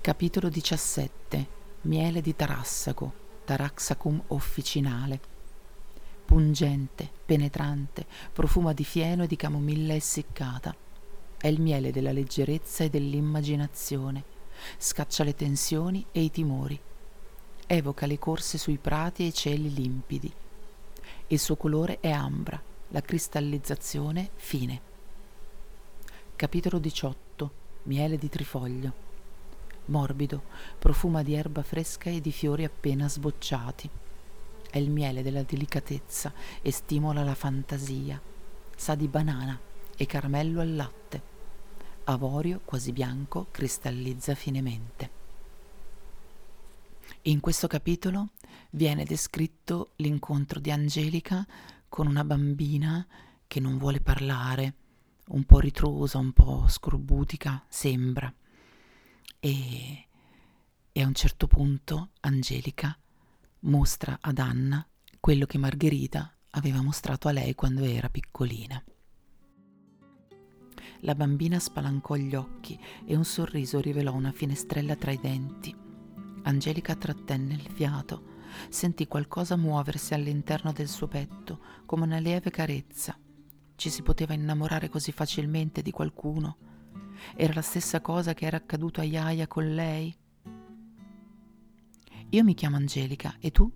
[0.00, 3.12] Capitolo 17 Miele di Tarassaco,
[3.44, 5.20] Taraxacum officinale.
[6.24, 10.83] Pungente, penetrante, profuma di fieno e di camomilla essiccata.
[11.44, 14.24] È il miele della leggerezza e dell'immaginazione.
[14.78, 16.80] Scaccia le tensioni e i timori.
[17.66, 20.32] Evoca le corse sui prati e i cieli limpidi.
[21.26, 24.80] Il suo colore è ambra, la cristallizzazione fine.
[26.34, 27.52] Capitolo 18
[27.82, 28.92] Miele di trifoglio
[29.88, 30.44] morbido,
[30.78, 33.90] profuma di erba fresca e di fiori appena sbocciati.
[34.70, 38.18] È il miele della delicatezza e stimola la fantasia.
[38.74, 39.60] Sa di banana
[39.94, 41.33] e caramello al latte.
[42.04, 45.10] Avorio quasi bianco cristallizza finemente.
[47.22, 48.30] In questo capitolo
[48.70, 51.46] viene descritto l'incontro di Angelica
[51.88, 53.06] con una bambina
[53.46, 54.74] che non vuole parlare,
[55.28, 58.32] un po' ritrosa, un po' scorbutica, sembra
[59.40, 60.08] e,
[60.92, 62.98] e a un certo punto Angelica
[63.60, 64.86] mostra ad Anna
[65.20, 68.82] quello che Margherita aveva mostrato a lei quando era piccolina.
[71.04, 75.74] La bambina spalancò gli occhi e un sorriso rivelò una finestrella tra i denti.
[76.42, 78.32] Angelica trattenne il fiato,
[78.68, 83.18] sentì qualcosa muoversi all'interno del suo petto come una lieve carezza.
[83.76, 86.58] Ci si poteva innamorare così facilmente di qualcuno
[87.36, 90.14] era la stessa cosa che era accaduto a Yaya con lei?
[92.30, 93.70] Io mi chiamo Angelica e tu?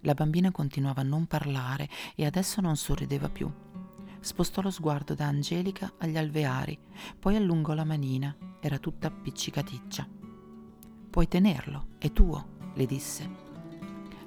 [0.00, 3.50] La bambina continuava a non parlare e adesso non sorrideva più.
[4.24, 6.78] Spostò lo sguardo da Angelica agli alveari,
[7.18, 10.08] poi allungò la manina, era tutta appiccicaticcia.
[11.10, 13.30] Puoi tenerlo, è tuo, le disse.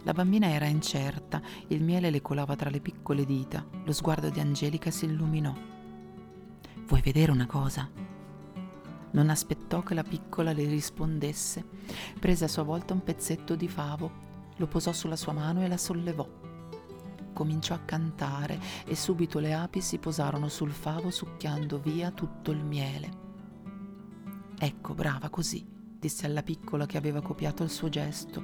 [0.04, 4.40] La bambina era incerta, il miele le colava tra le piccole dita, lo sguardo di
[4.40, 5.52] Angelica si illuminò.
[6.86, 7.90] Vuoi vedere una cosa?
[9.10, 11.66] Non aspettò che la piccola le rispondesse.
[12.20, 14.12] Prese a sua volta un pezzetto di favo,
[14.58, 16.57] lo posò sulla sua mano e la sollevò.
[17.38, 22.64] Cominciò a cantare e subito le api si posarono sul favo succhiando via tutto il
[22.64, 23.12] miele.
[24.58, 25.64] Ecco, brava così,
[26.00, 28.44] disse alla piccola che aveva copiato il suo gesto.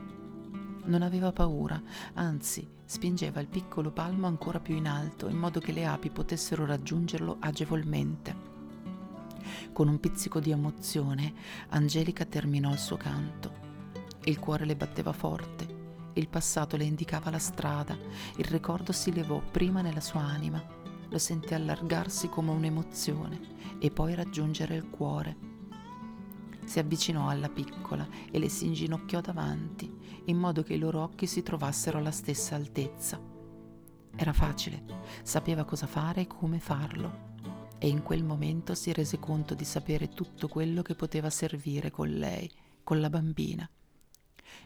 [0.84, 1.82] Non aveva paura,
[2.14, 6.64] anzi spingeva il piccolo palmo ancora più in alto in modo che le api potessero
[6.64, 8.36] raggiungerlo agevolmente.
[9.74, 11.34] Con un pizzico di emozione,
[11.70, 13.52] Angelica terminò il suo canto.
[14.26, 15.73] Il cuore le batteva forte,
[16.14, 17.98] il passato le indicava la strada,
[18.38, 20.64] il ricordo si levò prima nella sua anima,
[21.10, 23.40] lo sentì allargarsi come un'emozione
[23.80, 25.52] e poi raggiungere il cuore.
[26.66, 31.28] si avvicinò alla piccola e le si inginocchiò davanti, in modo che i loro occhi
[31.28, 33.20] si trovassero alla stessa altezza.
[34.16, 34.84] Era facile,
[35.24, 37.32] sapeva cosa fare e come farlo,
[37.78, 42.08] e in quel momento si rese conto di sapere tutto quello che poteva servire con
[42.08, 42.50] lei,
[42.84, 43.70] con la bambina.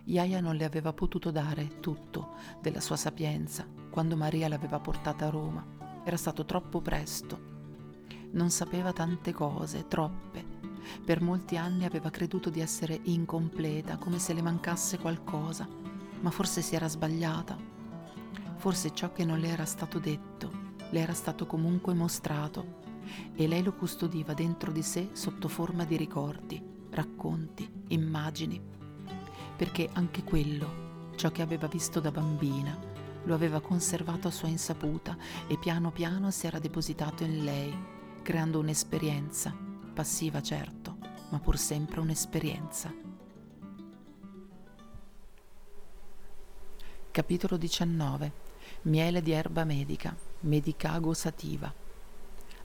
[0.05, 5.29] Yaya non le aveva potuto dare tutto della sua sapienza quando Maria l'aveva portata a
[5.29, 5.65] Roma.
[6.03, 7.55] Era stato troppo presto.
[8.31, 10.45] Non sapeva tante cose, troppe.
[11.03, 15.67] Per molti anni aveva creduto di essere incompleta, come se le mancasse qualcosa,
[16.21, 17.57] ma forse si era sbagliata.
[18.55, 22.85] Forse ciò che non le era stato detto le era stato comunque mostrato
[23.35, 28.75] e lei lo custodiva dentro di sé sotto forma di ricordi, racconti, immagini
[29.57, 32.77] perché anche quello, ciò che aveva visto da bambina,
[33.23, 35.17] lo aveva conservato a sua insaputa
[35.47, 37.75] e piano piano si era depositato in lei,
[38.21, 39.53] creando un'esperienza,
[39.93, 40.97] passiva certo,
[41.29, 42.93] ma pur sempre un'esperienza.
[47.09, 48.45] Capitolo 19
[48.83, 51.73] Miele di erba medica, Medicago sativa.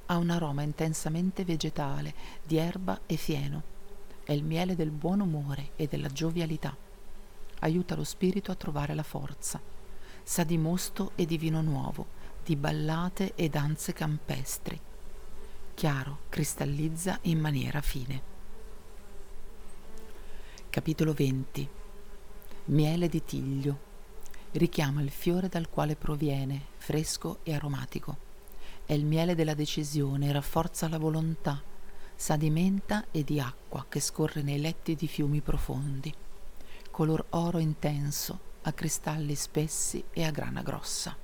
[0.06, 3.72] Ha un aroma intensamente vegetale, di erba e fieno
[4.24, 6.76] è il miele del buon umore e della giovialità.
[7.60, 9.60] Aiuta lo spirito a trovare la forza.
[10.22, 12.06] Sa di mosto e di vino nuovo,
[12.44, 14.80] di ballate e danze campestri.
[15.74, 18.30] Chiaro, cristallizza in maniera fine.
[20.70, 21.68] Capitolo 20
[22.66, 23.90] Miele di tiglio.
[24.52, 28.16] Richiama il fiore dal quale proviene, fresco e aromatico.
[28.84, 31.60] È il miele della decisione, rafforza la volontà,
[32.22, 36.14] sa di menta e di acqua che scorre nei letti di fiumi profondi,
[36.88, 41.18] color oro intenso, a cristalli spessi e a grana grossa.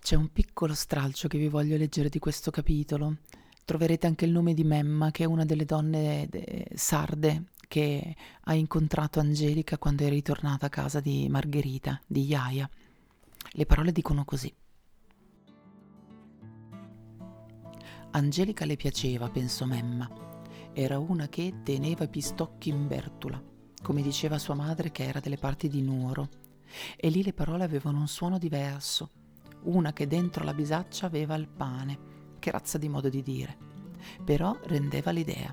[0.00, 3.18] C'è un piccolo stralcio che vi voglio leggere di questo capitolo.
[3.64, 8.54] Troverete anche il nome di Memma, che è una delle donne de- sarde che ha
[8.54, 12.68] incontrato Angelica quando è ritornata a casa di Margherita, di Iaia.
[13.52, 14.52] Le parole dicono così.
[18.16, 20.08] Angelica le piaceva, pensò Memma.
[20.72, 23.42] Era una che teneva i pistocchi in bertula,
[23.82, 26.28] come diceva sua madre che era delle parti di Nuoro.
[26.94, 29.10] E lì le parole avevano un suono diverso.
[29.62, 31.98] Una che dentro la bisaccia aveva il pane,
[32.38, 33.56] che razza di modo di dire.
[34.24, 35.52] Però rendeva l'idea.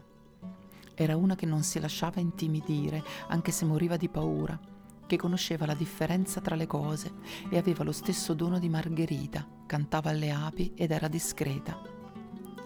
[0.93, 4.59] Era una che non si lasciava intimidire, anche se moriva di paura,
[5.07, 7.11] che conosceva la differenza tra le cose
[7.49, 11.90] e aveva lo stesso dono di Margherita, cantava alle api ed era discreta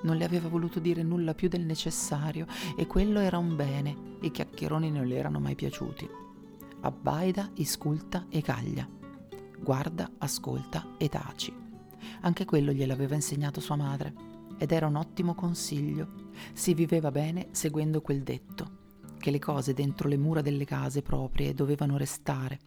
[0.06, 2.46] non le aveva voluto dire nulla più del necessario
[2.78, 6.08] e quello era un bene, i chiacchieroni non le erano mai piaciuti.
[6.82, 8.88] Abbaida, isculta e caglia.
[9.60, 11.52] Guarda, ascolta e taci.
[12.22, 14.14] Anche quello gliel'aveva insegnato sua madre
[14.58, 16.24] ed era un ottimo consiglio.
[16.54, 18.84] Si viveva bene seguendo quel detto,
[19.18, 22.60] che le cose dentro le mura delle case proprie dovevano restare.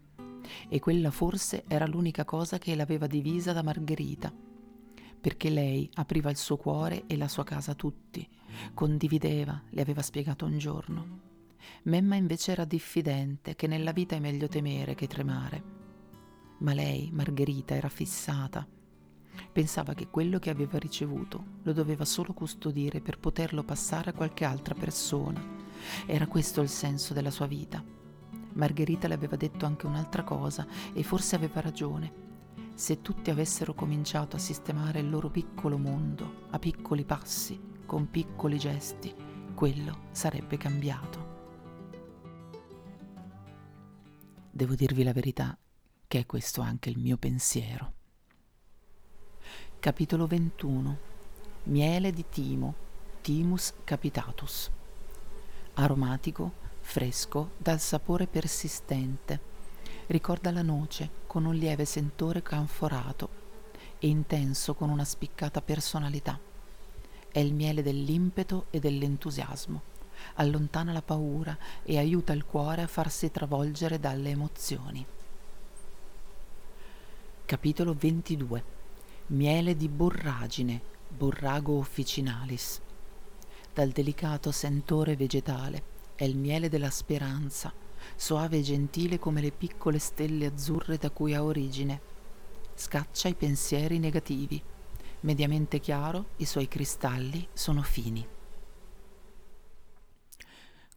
[0.69, 4.47] E quella forse era l'unica cosa che l'aveva divisa da Margherita
[5.21, 8.27] perché lei apriva il suo cuore e la sua casa a tutti,
[8.75, 11.21] condivideva, le aveva spiegato un giorno.
[11.85, 15.77] Memma invece era diffidente, che nella vita è meglio temere che tremare.
[16.59, 18.67] Ma lei, Margherita, era fissata.
[19.53, 24.45] Pensava che quello che aveva ricevuto lo doveva solo custodire per poterlo passare a qualche
[24.45, 25.41] altra persona.
[26.07, 27.85] Era questo il senso della sua vita.
[28.55, 32.27] Margherita le aveva detto anche un'altra cosa e forse aveva ragione
[32.79, 38.57] se tutti avessero cominciato a sistemare il loro piccolo mondo a piccoli passi, con piccoli
[38.57, 39.13] gesti,
[39.53, 41.27] quello sarebbe cambiato.
[44.49, 45.59] Devo dirvi la verità
[46.07, 47.95] che è questo anche il mio pensiero.
[49.81, 50.99] Capitolo 21
[51.65, 52.75] Miele di timo,
[53.23, 54.71] Timus capitatus.
[55.75, 59.48] Aromatico, fresco, dal sapore persistente
[60.09, 63.29] Ricorda la noce con un lieve sentore canforato
[63.99, 66.41] e intenso con una spiccata personalità.
[67.31, 69.83] È il miele dell'impeto e dell'entusiasmo.
[70.37, 75.05] Allontana la paura e aiuta il cuore a farsi travolgere dalle emozioni.
[77.45, 78.65] Capitolo 22
[79.27, 82.81] Miele di borragine, borrago officinalis.
[83.75, 85.83] Dal delicato sentore vegetale
[86.15, 87.71] è il miele della speranza,
[88.17, 92.01] soave e gentile come le piccole stelle azzurre da cui ha origine.
[92.75, 94.63] Scaccia i pensieri negativi.
[95.21, 98.27] Mediamente chiaro, i suoi cristalli sono fini.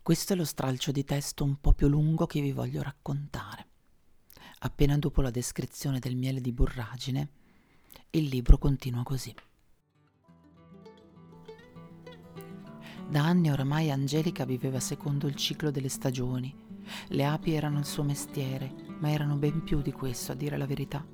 [0.04, 3.68] Questo è lo stralcio di testo un po' più lungo che vi voglio raccontare.
[4.60, 7.30] Appena dopo la descrizione del miele di borragine,
[8.12, 9.34] il libro continua così.
[13.10, 16.71] Da anni oramai Angelica viveva secondo il ciclo delle stagioni.
[17.08, 20.66] Le api erano il suo mestiere, ma erano ben più di questo, a dire la
[20.66, 21.06] verità.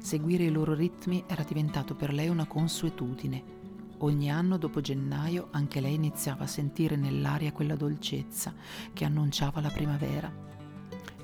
[0.00, 3.62] Seguire i loro ritmi era diventato per lei una consuetudine.
[3.98, 8.52] Ogni anno dopo gennaio anche lei iniziava a sentire nell'aria quella dolcezza
[8.92, 10.30] che annunciava la primavera.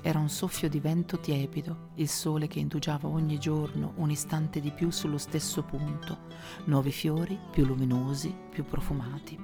[0.01, 4.71] Era un soffio di vento tiepido, il sole che indugiava ogni giorno un istante di
[4.71, 6.21] più sullo stesso punto,
[6.65, 9.37] nuovi fiori più luminosi, più profumati.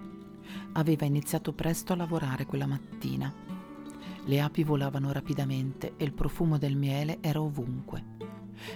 [0.74, 3.32] Aveva iniziato presto a lavorare quella mattina.
[4.28, 8.04] Le api volavano rapidamente e il profumo del miele era ovunque.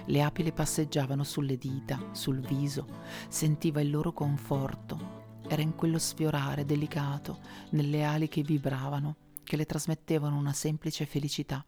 [0.06, 2.86] Le api le passeggiavano sulle dita, sul viso,
[3.28, 5.40] sentiva il loro conforto.
[5.46, 7.40] Era in quello sfiorare delicato,
[7.72, 11.62] nelle ali che vibravano, che le trasmettevano una semplice felicità.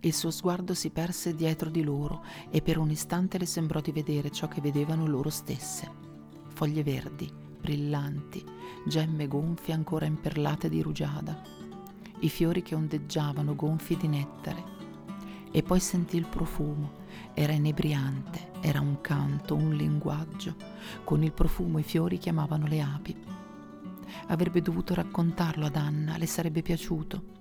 [0.00, 3.92] Il suo sguardo si perse dietro di loro e per un istante le sembrò di
[3.92, 5.90] vedere ciò che vedevano loro stesse.
[6.48, 8.42] Foglie verdi, brillanti,
[8.86, 11.61] gemme gonfie ancora imperlate di rugiada,
[12.22, 14.80] i fiori che ondeggiavano gonfi di nettare.
[15.50, 17.00] E poi sentì il profumo,
[17.34, 20.54] era inebriante, era un canto, un linguaggio.
[21.04, 23.16] Con il profumo i fiori chiamavano le api.
[24.28, 27.40] Avrebbe dovuto raccontarlo ad Anna, le sarebbe piaciuto.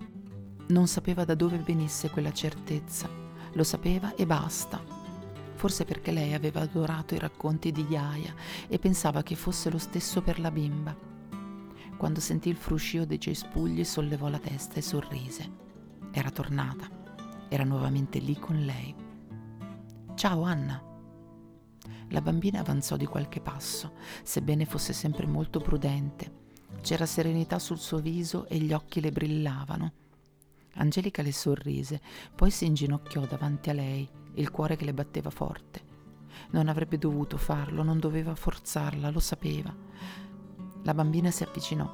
[0.67, 3.09] Non sapeva da dove venisse quella certezza,
[3.53, 4.82] lo sapeva e basta.
[5.53, 8.34] Forse perché lei aveva adorato i racconti di Yaya
[8.67, 11.11] e pensava che fosse lo stesso per la bimba.
[12.02, 15.52] Quando sentì il fruscio dei cespugli sollevò la testa e sorrise.
[16.12, 16.89] Era tornata,
[17.47, 18.95] era nuovamente lì con lei.
[20.16, 20.84] Ciao Anna.
[22.10, 23.93] La bambina avanzò di qualche passo,
[24.24, 26.39] sebbene fosse sempre molto prudente.
[26.82, 29.93] C'era serenità sul suo viso e gli occhi le brillavano.
[30.78, 32.02] Angelica le sorrise,
[32.34, 35.84] poi si inginocchiò davanti a lei, il cuore che le batteva forte.
[36.49, 40.30] Non avrebbe dovuto farlo, non doveva forzarla, lo sapeva.
[40.84, 41.89] La bambina si avvicinò.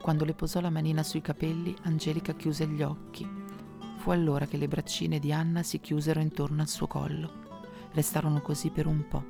[0.00, 3.28] Quando le posò la manina sui capelli, Angelica chiuse gli occhi.
[3.96, 7.46] Fu allora che le braccine di Anna si chiusero intorno al suo collo.
[7.92, 9.24] Restarono così per un po',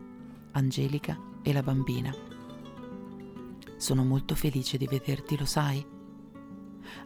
[0.53, 2.15] Angelica e la bambina.
[3.77, 5.87] Sono molto felice di vederti, lo sai?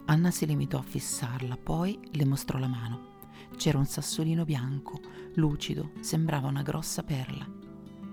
[0.05, 3.11] Anna si limitò a fissarla, poi le mostrò la mano.
[3.55, 4.99] C'era un sassolino bianco,
[5.35, 7.45] lucido, sembrava una grossa perla.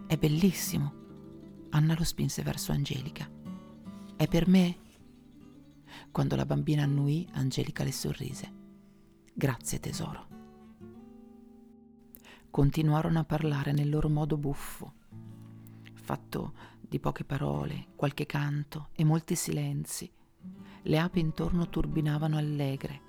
[0.07, 0.93] È bellissimo.
[1.71, 3.40] Anna lo spinse verso Angelica.
[4.21, 4.77] È per me?
[6.13, 8.53] Quando la bambina annuì, Angelica le sorrise.
[9.33, 10.27] Grazie tesoro
[12.51, 14.93] continuarono a parlare nel loro modo buffo,
[15.95, 20.13] fatto di poche parole, qualche canto e molti silenzi.
[20.83, 23.01] Le api intorno turbinavano allegre,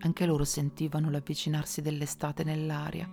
[0.00, 3.10] anche loro sentivano l'avvicinarsi dell'estate nell'aria,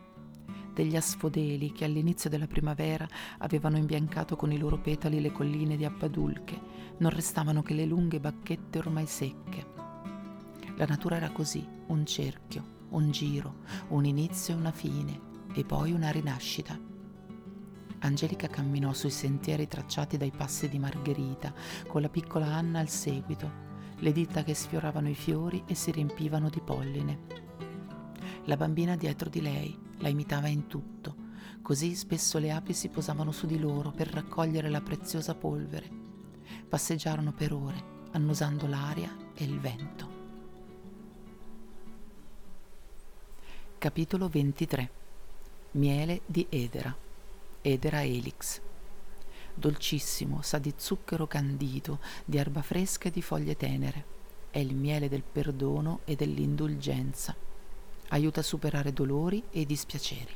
[0.74, 3.08] degli asfodeli che all'inizio della primavera
[3.40, 6.60] avevano imbiancato con i loro petali le colline di Appadulche,
[6.98, 9.66] non restavano che le lunghe bacchette ormai secche.
[10.76, 13.58] La natura era così, un cerchio, un giro,
[13.90, 15.20] un inizio e una fine,
[15.54, 16.80] e poi una rinascita.
[18.02, 21.54] Angelica camminò sui sentieri tracciati dai passi di Margherita,
[21.88, 23.68] con la piccola Anna al seguito,
[23.98, 27.20] le dita che sfioravano i fiori e si riempivano di polline.
[28.46, 31.16] La bambina dietro di lei la imitava in tutto,
[31.62, 35.90] così spesso le api si posavano su di loro per raccogliere la preziosa polvere.
[36.68, 40.18] Passeggiarono per ore, annusando l'aria e il vento.
[43.78, 44.92] Capitolo 23
[45.72, 46.96] Miele di Edera,
[47.62, 48.60] Edera Elix.
[49.54, 54.18] Dolcissimo, sa di zucchero candito, di erba fresca e di foglie tenere.
[54.50, 57.49] È il miele del perdono e dell'indulgenza.
[58.10, 60.36] Aiuta a superare dolori e dispiaceri.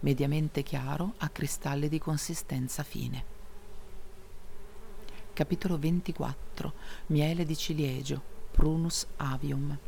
[0.00, 3.24] Mediamente chiaro, a cristalli di consistenza fine.
[5.32, 6.72] Capitolo 24.
[7.06, 9.78] Miele di ciliegio, Prunus avium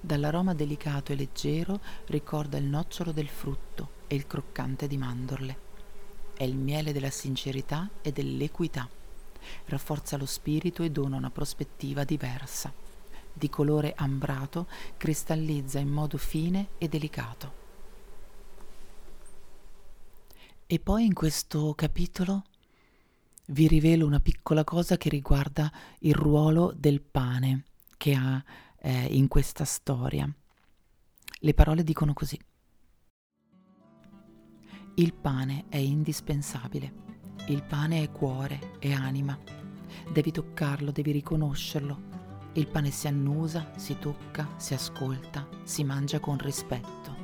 [0.00, 5.66] dall'aroma delicato e leggero ricorda il nocciolo del frutto e il croccante di mandorle.
[6.34, 8.88] È il miele della sincerità e dell'equità.
[9.66, 12.72] Rafforza lo spirito e dona una prospettiva diversa.
[13.38, 14.66] Di colore ambrato,
[14.96, 17.52] cristallizza in modo fine e delicato.
[20.66, 22.42] E poi in questo capitolo
[23.46, 27.64] vi rivelo una piccola cosa che riguarda il ruolo del pane
[27.96, 28.44] che ha
[28.80, 30.30] eh, in questa storia.
[31.40, 32.38] Le parole dicono così.
[34.96, 37.06] Il pane è indispensabile.
[37.46, 39.38] Il pane è cuore, è anima.
[40.12, 42.17] Devi toccarlo, devi riconoscerlo.
[42.58, 47.14] Il pane si annusa, si tocca, si ascolta, si mangia con rispetto.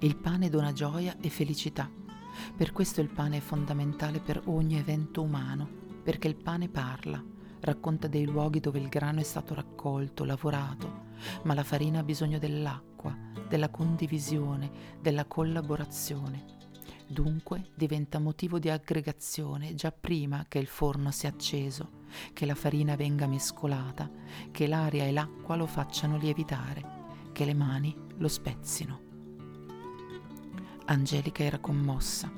[0.00, 1.90] Il pane dona gioia e felicità.
[2.54, 5.66] Per questo il pane è fondamentale per ogni evento umano,
[6.02, 7.24] perché il pane parla,
[7.60, 11.06] racconta dei luoghi dove il grano è stato raccolto, lavorato,
[11.44, 13.16] ma la farina ha bisogno dell'acqua,
[13.48, 14.70] della condivisione,
[15.00, 16.57] della collaborazione.
[17.10, 22.04] Dunque diventa motivo di aggregazione già prima che il forno sia acceso,
[22.34, 24.10] che la farina venga mescolata,
[24.50, 26.82] che l'aria e l'acqua lo facciano lievitare,
[27.32, 29.00] che le mani lo spezzino.
[30.84, 32.30] Angelica era commossa.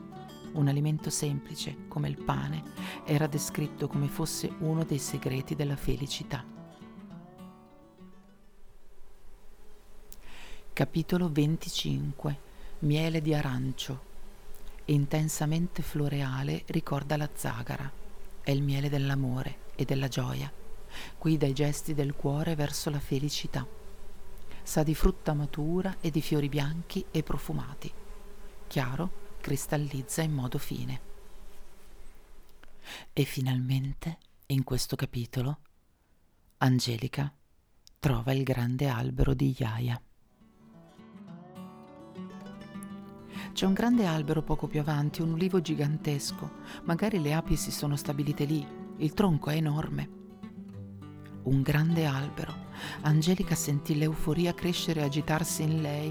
[0.52, 2.62] Un alimento semplice, come il pane,
[3.04, 6.44] era descritto come fosse uno dei segreti della felicità.
[10.72, 12.38] Capitolo 25
[12.80, 14.09] Miele di arancio
[14.92, 17.90] intensamente floreale ricorda la zagara,
[18.42, 20.52] è il miele dell'amore e della gioia,
[21.18, 23.66] guida i gesti del cuore verso la felicità.
[24.62, 27.92] Sa di frutta matura e di fiori bianchi e profumati.
[28.66, 29.10] Chiaro,
[29.40, 31.00] cristallizza in modo fine.
[33.12, 35.58] E finalmente, in questo capitolo,
[36.58, 37.32] Angelica
[37.98, 40.00] trova il grande albero di Iaia.
[43.60, 46.50] C'è un grande albero poco più avanti, un ulivo gigantesco.
[46.84, 48.66] Magari le api si sono stabilite lì.
[48.96, 50.08] Il tronco è enorme.
[51.42, 52.54] Un grande albero.
[53.02, 56.10] Angelica sentì l'euforia crescere e agitarsi in lei.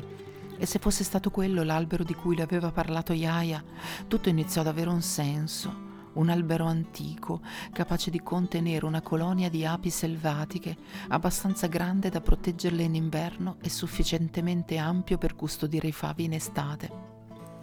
[0.60, 3.64] E se fosse stato quello l'albero di cui le aveva parlato Iaia,
[4.08, 7.42] tutto iniziò ad avere un senso un albero antico,
[7.72, 10.78] capace di contenere una colonia di api selvatiche,
[11.08, 17.09] abbastanza grande da proteggerle in inverno e sufficientemente ampio per custodire i favi in estate.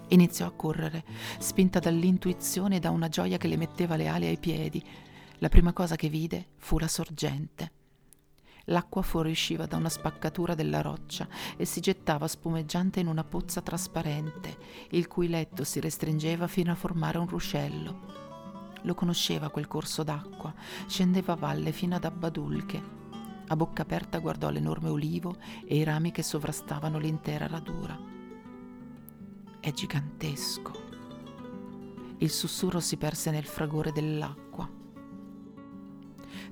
[0.09, 1.05] Iniziò a correre,
[1.39, 4.83] spinta dall'intuizione e da una gioia che le metteva le ali ai piedi.
[5.39, 7.73] La prima cosa che vide fu la sorgente.
[8.67, 11.27] L'acqua fuoriusciva da una spaccatura della roccia
[11.57, 14.57] e si gettava spumeggiante in una pozza trasparente,
[14.91, 18.15] il cui letto si restringeva fino a formare un ruscello.
[18.83, 20.55] Lo conosceva quel corso d'acqua,
[20.87, 22.95] scendeva a valle fino ad Abbadulche.
[23.49, 28.06] A bocca aperta guardò l'enorme ulivo e i rami che sovrastavano l'intera radura
[29.67, 30.71] è gigantesco.
[32.19, 34.71] Il sussurro si perse nel fragore dell'acqua.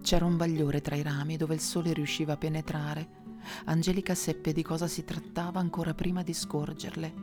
[0.03, 3.23] C'era un bagliore tra i rami dove il sole riusciva a penetrare.
[3.67, 7.15] Angelica seppe di cosa si trattava ancora prima di scorgerle.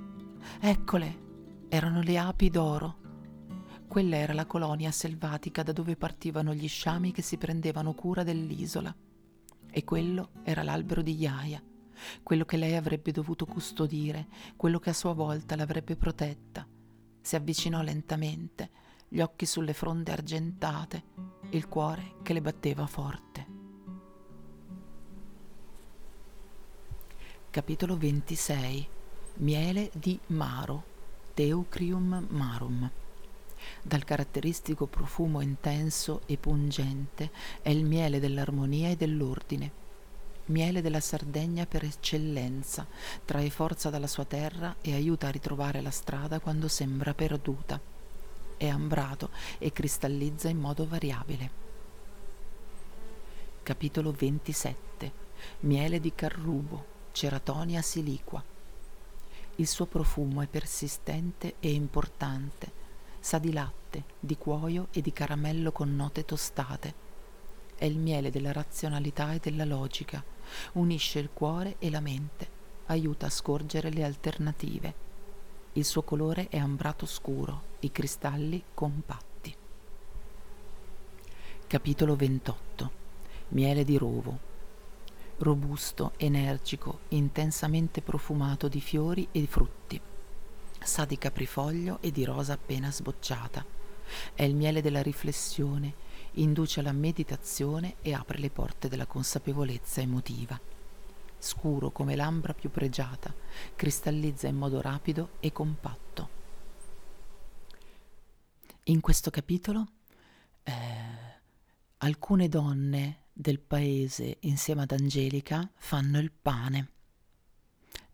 [0.62, 1.30] Eccole!
[1.68, 2.96] Erano le api d'oro.
[3.86, 8.96] Quella era la colonia selvatica da dove partivano gli sciami che si prendevano cura dell'isola.
[9.70, 11.62] E quello era l'albero di Iaia
[12.24, 16.68] quello che lei avrebbe dovuto custodire, quello che a sua volta l'avrebbe protetta.
[17.22, 18.70] Si avvicinò lentamente,
[19.08, 21.04] gli occhi sulle fronde argentate,
[21.52, 23.48] il cuore che le batteva forte.
[27.50, 28.88] Capitolo 26
[29.36, 30.84] Miele di Maro
[31.34, 32.92] Teucrium marum
[33.84, 37.32] dal caratteristico profumo intenso e pungente
[37.62, 39.81] è il miele dell'armonia e dell'ordine
[40.52, 42.86] miele della Sardegna per eccellenza,
[43.26, 47.80] trae forza dalla sua terra e aiuta a ritrovare la strada quando sembra perduta.
[48.58, 51.60] È ambrato e cristallizza in modo variabile.
[53.64, 55.20] Capitolo 27
[55.62, 58.44] Miele di carrubo, ceratonia siliqua.
[59.56, 62.72] Il suo profumo è persistente e importante,
[63.20, 67.10] sa di latte, di cuoio e di caramello con note tostate
[67.82, 70.24] è il miele della razionalità e della logica,
[70.74, 72.48] unisce il cuore e la mente,
[72.86, 74.94] aiuta a scorgere le alternative.
[75.74, 79.56] Il suo colore è ambrato scuro, i cristalli compatti.
[81.66, 82.92] Capitolo 28
[83.48, 84.50] Miele di rovo
[85.40, 90.00] robusto, energico, intensamente profumato di fiori e frutti.
[90.80, 93.66] Sa di caprifoglio e di rosa appena sbocciata.
[94.36, 95.96] È il miele della riflessione,
[96.34, 100.60] induce alla meditazione e apre le porte della consapevolezza emotiva.
[101.38, 103.34] Scuro come l'ambra più pregiata,
[103.76, 106.40] cristallizza in modo rapido e compatto.
[108.86, 109.88] In questo capitolo
[110.64, 110.74] eh,
[111.98, 116.90] alcune donne del paese insieme ad Angelica fanno il pane.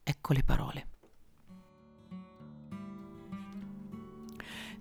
[0.04, 0.88] Ecco le parole.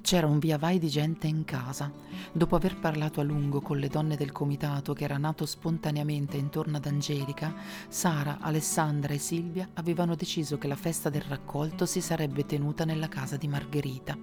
[0.06, 1.90] C'era un via vai di gente in casa.
[2.30, 6.76] Dopo aver parlato a lungo con le donne del comitato che era nato spontaneamente intorno
[6.76, 7.52] ad Angelica,
[7.88, 13.08] Sara, Alessandra e Silvia avevano deciso che la festa del raccolto si sarebbe tenuta nella
[13.08, 14.16] casa di Margherita.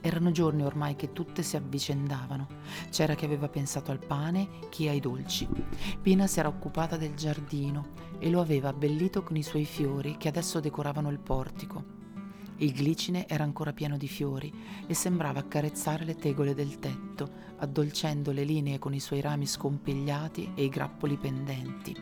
[0.00, 2.46] Erano giorni ormai che tutte si avvicendavano.
[2.88, 5.46] C'era chi aveva pensato al pane, chi ai dolci.
[6.00, 10.28] Pina si era occupata del giardino e lo aveva abbellito con i suoi fiori che
[10.28, 11.98] adesso decoravano il portico
[12.60, 14.52] Il glicine era ancora pieno di fiori
[14.86, 20.52] e sembrava accarezzare le tegole del tetto, addolcendo le linee con i suoi rami scompigliati
[20.54, 21.96] e i grappoli pendenti.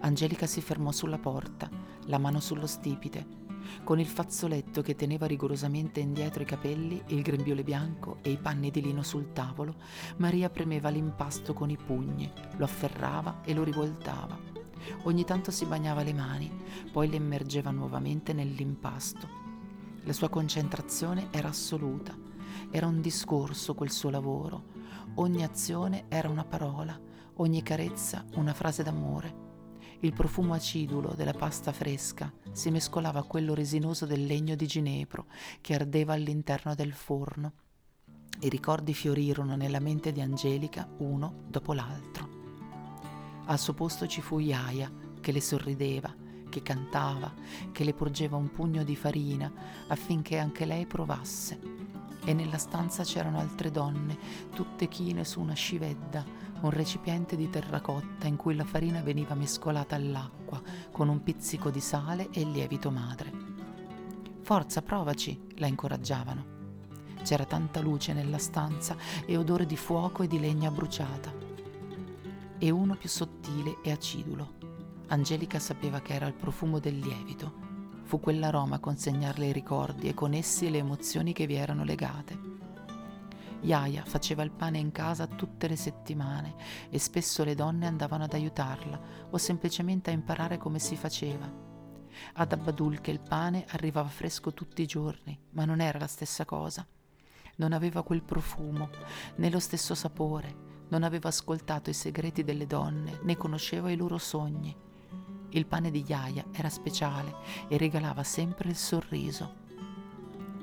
[0.00, 1.70] Angelica si fermò sulla porta,
[2.06, 3.38] la mano sullo stipite.
[3.84, 8.72] Con il fazzoletto che teneva rigorosamente indietro i capelli, il grembiule bianco e i panni
[8.72, 9.76] di lino sul tavolo,
[10.16, 14.36] Maria premeva l'impasto con i pugni, lo afferrava e lo rivoltava.
[15.04, 16.50] Ogni tanto si bagnava le mani,
[16.90, 19.39] poi le immergeva nuovamente nell'impasto
[20.04, 22.16] la sua concentrazione era assoluta.
[22.70, 24.78] Era un discorso quel suo lavoro.
[25.16, 26.98] Ogni azione era una parola,
[27.34, 29.48] ogni carezza una frase d'amore.
[30.00, 35.26] Il profumo acidulo della pasta fresca si mescolava a quello resinoso del legno di ginepro
[35.60, 37.52] che ardeva all'interno del forno.
[38.40, 42.28] I ricordi fiorirono nella mente di Angelica uno dopo l'altro.
[43.44, 44.90] Al suo posto ci fu Iaia
[45.20, 46.14] che le sorrideva
[46.50, 47.32] che cantava,
[47.72, 49.50] che le porgeva un pugno di farina
[49.86, 51.58] affinché anche lei provasse.
[52.22, 54.18] E nella stanza c'erano altre donne,
[54.54, 56.22] tutte chine su una scivedda,
[56.60, 61.80] un recipiente di terracotta in cui la farina veniva mescolata all'acqua con un pizzico di
[61.80, 63.32] sale e lievito madre.
[64.42, 66.58] Forza, provaci, la incoraggiavano.
[67.22, 71.32] C'era tanta luce nella stanza e odore di fuoco e di legna bruciata.
[72.58, 74.59] E uno più sottile e acidulo
[75.12, 77.68] Angelica sapeva che era il profumo del lievito.
[78.04, 82.38] Fu quell'aroma a consegnarle i ricordi e con essi le emozioni che vi erano legate.
[83.62, 86.54] Yaya faceva il pane in casa tutte le settimane
[86.90, 89.00] e spesso le donne andavano ad aiutarla
[89.30, 91.52] o semplicemente a imparare come si faceva.
[92.34, 96.86] Ad Abbadulche il pane arrivava fresco tutti i giorni, ma non era la stessa cosa.
[97.56, 98.90] Non aveva quel profumo,
[99.36, 104.16] né lo stesso sapore, non aveva ascoltato i segreti delle donne, né conosceva i loro
[104.16, 104.88] sogni.
[105.50, 107.34] Il pane di Yaya era speciale
[107.68, 109.58] e regalava sempre il sorriso.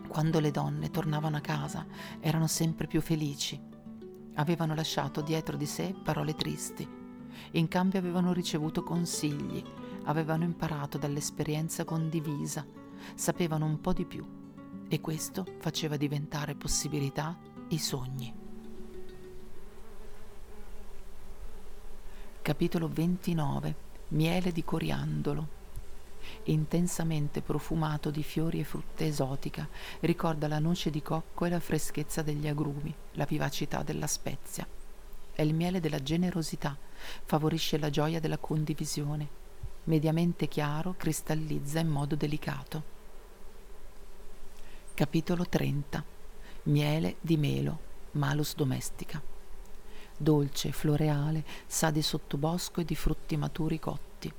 [0.07, 1.85] Quando le donne tornavano a casa
[2.21, 3.59] erano sempre più felici.
[4.35, 6.87] Avevano lasciato dietro di sé parole tristi.
[7.51, 9.61] In cambio avevano ricevuto consigli,
[10.05, 12.65] avevano imparato dall'esperienza condivisa,
[13.13, 14.25] sapevano un po' di più
[14.87, 17.37] e questo faceva diventare possibilità
[17.69, 18.33] i sogni.
[22.41, 25.55] Capitolo 29 miele di coriandolo.
[26.43, 29.67] Intensamente profumato di fiori e frutta esotica,
[30.01, 34.67] ricorda la noce di cocco e la freschezza degli agrumi, la vivacità della spezia.
[35.33, 36.75] È il miele della generosità,
[37.25, 39.45] favorisce la gioia della condivisione.
[39.85, 42.95] Mediamente chiaro, cristallizza in modo delicato.
[44.93, 46.03] Capitolo 30
[46.63, 47.79] Miele di melo,
[48.11, 49.35] malus domestica
[50.17, 54.33] dolce, floreale, sa di sottobosco e di frutti maturi cotti.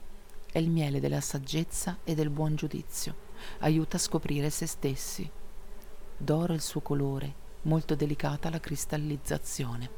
[0.51, 3.26] È il miele della saggezza e del buon giudizio.
[3.61, 5.31] Aiuta a scoprire se stessi.
[6.16, 9.91] D'oro il suo colore, molto delicata la cristallizzazione.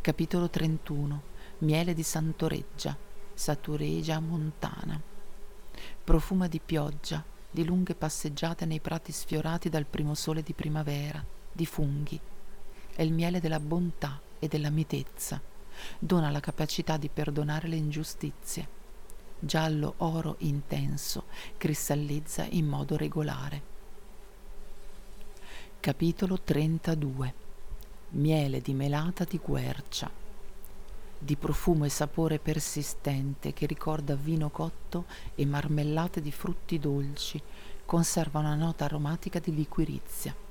[0.00, 2.96] Capitolo 31 Miele di Santoreggia,
[3.32, 5.00] Saturegia montana.
[6.04, 11.64] Profuma di pioggia, di lunghe passeggiate nei prati sfiorati dal primo sole di primavera, di
[11.64, 12.20] funghi,
[12.96, 15.38] è il miele della bontà e della mitezza.
[15.98, 18.68] Dona la capacità di perdonare le ingiustizie.
[19.38, 21.24] Giallo oro intenso,
[21.58, 23.74] cristallizza in modo regolare.
[25.78, 27.34] Capitolo 32
[28.08, 30.10] Miele di melata di quercia
[31.18, 37.42] di profumo e sapore persistente che ricorda vino cotto e marmellate di frutti dolci,
[37.86, 40.45] conserva una nota aromatica di liquirizia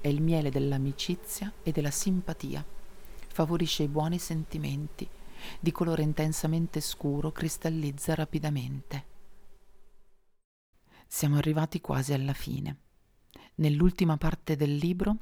[0.00, 2.64] è il miele dell'amicizia e della simpatia.
[3.28, 5.08] Favorisce i buoni sentimenti.
[5.58, 9.04] Di colore intensamente scuro, cristallizza rapidamente.
[11.06, 12.76] Siamo arrivati quasi alla fine.
[13.56, 15.16] Nell'ultima parte del libro,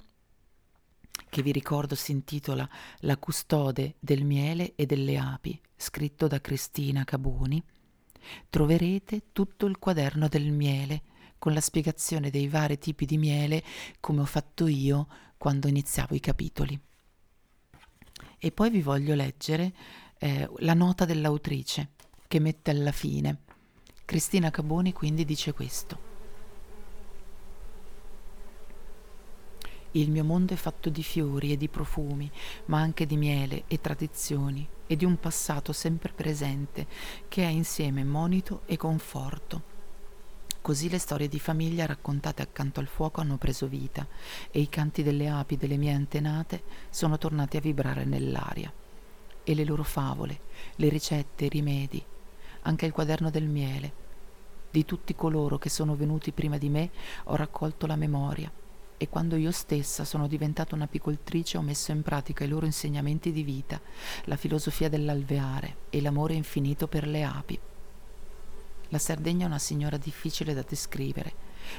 [1.28, 2.68] che vi ricordo si intitola
[3.00, 7.62] La custode del miele e delle api, scritto da Cristina Caboni,
[8.50, 11.02] troverete tutto il quaderno del miele
[11.38, 13.62] con la spiegazione dei vari tipi di miele
[14.00, 16.78] come ho fatto io quando iniziavo i capitoli.
[18.38, 19.72] E poi vi voglio leggere
[20.18, 21.90] eh, la nota dell'autrice
[22.26, 23.42] che mette alla fine.
[24.04, 26.06] Cristina Caboni quindi dice questo.
[29.92, 32.30] Il mio mondo è fatto di fiori e di profumi,
[32.66, 36.86] ma anche di miele e tradizioni e di un passato sempre presente
[37.28, 39.67] che è insieme monito e conforto.
[40.60, 44.06] Così le storie di famiglia raccontate accanto al fuoco hanno preso vita
[44.50, 48.70] e i canti delle api delle mie antenate sono tornati a vibrare nell'aria.
[49.44, 50.40] E le loro favole,
[50.76, 52.04] le ricette, i rimedi,
[52.62, 53.92] anche il quaderno del miele.
[54.70, 56.90] Di tutti coloro che sono venuti prima di me
[57.24, 58.52] ho raccolto la memoria
[58.98, 63.44] e quando io stessa sono diventata un'apicoltrice ho messo in pratica i loro insegnamenti di
[63.44, 63.80] vita,
[64.24, 67.58] la filosofia dell'alveare e l'amore infinito per le api.
[68.90, 71.32] La Sardegna è una signora difficile da descrivere.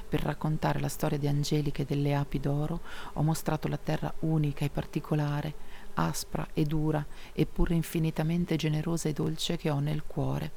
[0.07, 2.81] Per raccontare la storia di Angelica e delle api d'oro
[3.13, 5.53] ho mostrato la terra unica e particolare,
[5.95, 7.03] aspra e dura,
[7.33, 10.51] eppure infinitamente generosa e dolce che ho nel cuore.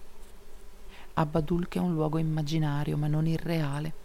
[1.14, 4.02] Abbadulch è un luogo immaginario ma non irreale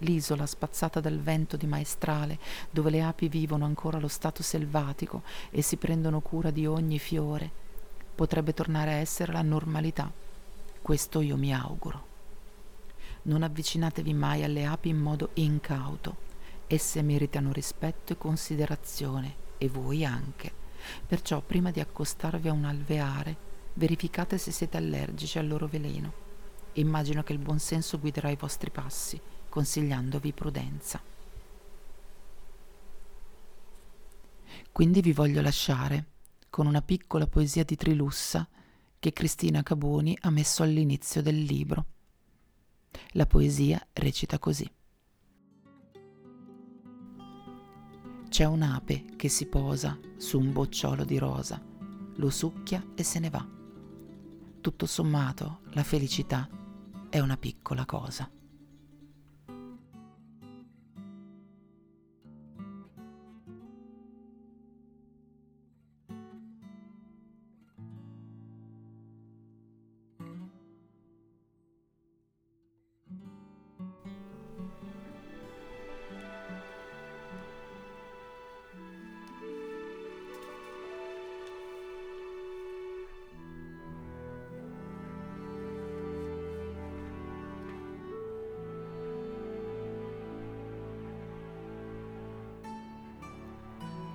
[0.00, 2.38] l'isola spazzata dal vento di maestrale,
[2.70, 7.50] dove le api vivono ancora lo stato selvatico e si prendono cura di ogni fiore,
[8.14, 10.25] potrebbe tornare a essere la normalità.
[10.86, 12.06] Questo io mi auguro.
[13.22, 16.16] Non avvicinatevi mai alle api in modo incauto.
[16.68, 20.52] Esse meritano rispetto e considerazione, e voi anche.
[21.04, 23.36] Perciò prima di accostarvi a un alveare,
[23.74, 26.12] verificate se siete allergici al loro veleno.
[26.74, 31.02] Immagino che il buon senso guiderà i vostri passi consigliandovi prudenza.
[34.70, 36.04] Quindi vi voglio lasciare
[36.48, 38.48] con una piccola poesia di Trilussa
[39.06, 41.86] che Cristina Caboni ha messo all'inizio del libro.
[43.10, 44.68] La poesia recita così.
[48.28, 51.64] C'è un'ape che si posa su un bocciolo di rosa,
[52.16, 53.46] lo succhia e se ne va.
[54.60, 56.48] Tutto sommato, la felicità
[57.08, 58.28] è una piccola cosa.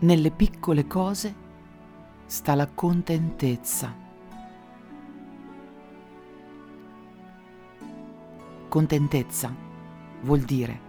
[0.02, 1.36] Nelle piccole cose
[2.26, 3.96] sta la contentezza.
[8.68, 9.54] Contentezza
[10.22, 10.80] vuol dire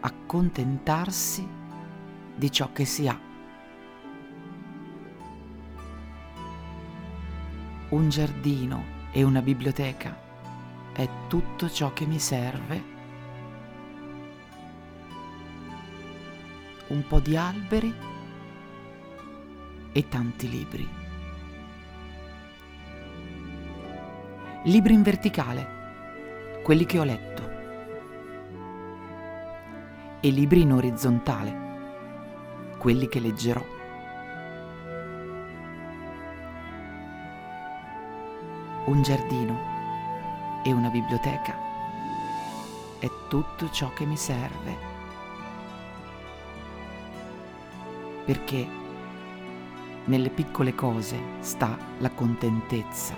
[0.00, 1.46] accontentarsi
[2.34, 3.20] di ciò che si ha.
[7.90, 10.18] Un giardino e una biblioteca
[10.94, 12.97] è tutto ciò che mi serve
[16.88, 17.94] un po' di alberi
[19.92, 20.88] e tanti libri.
[24.64, 27.50] Libri in verticale, quelli che ho letto,
[30.20, 31.66] e libri in orizzontale,
[32.78, 33.64] quelli che leggerò.
[38.86, 39.76] Un giardino
[40.64, 41.54] e una biblioteca
[42.98, 44.87] è tutto ciò che mi serve
[48.28, 48.68] perché
[50.04, 53.16] nelle piccole cose sta la contentezza.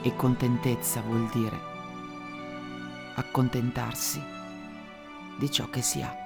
[0.00, 1.58] E contentezza vuol dire
[3.16, 4.22] accontentarsi
[5.40, 6.23] di ciò che si ha.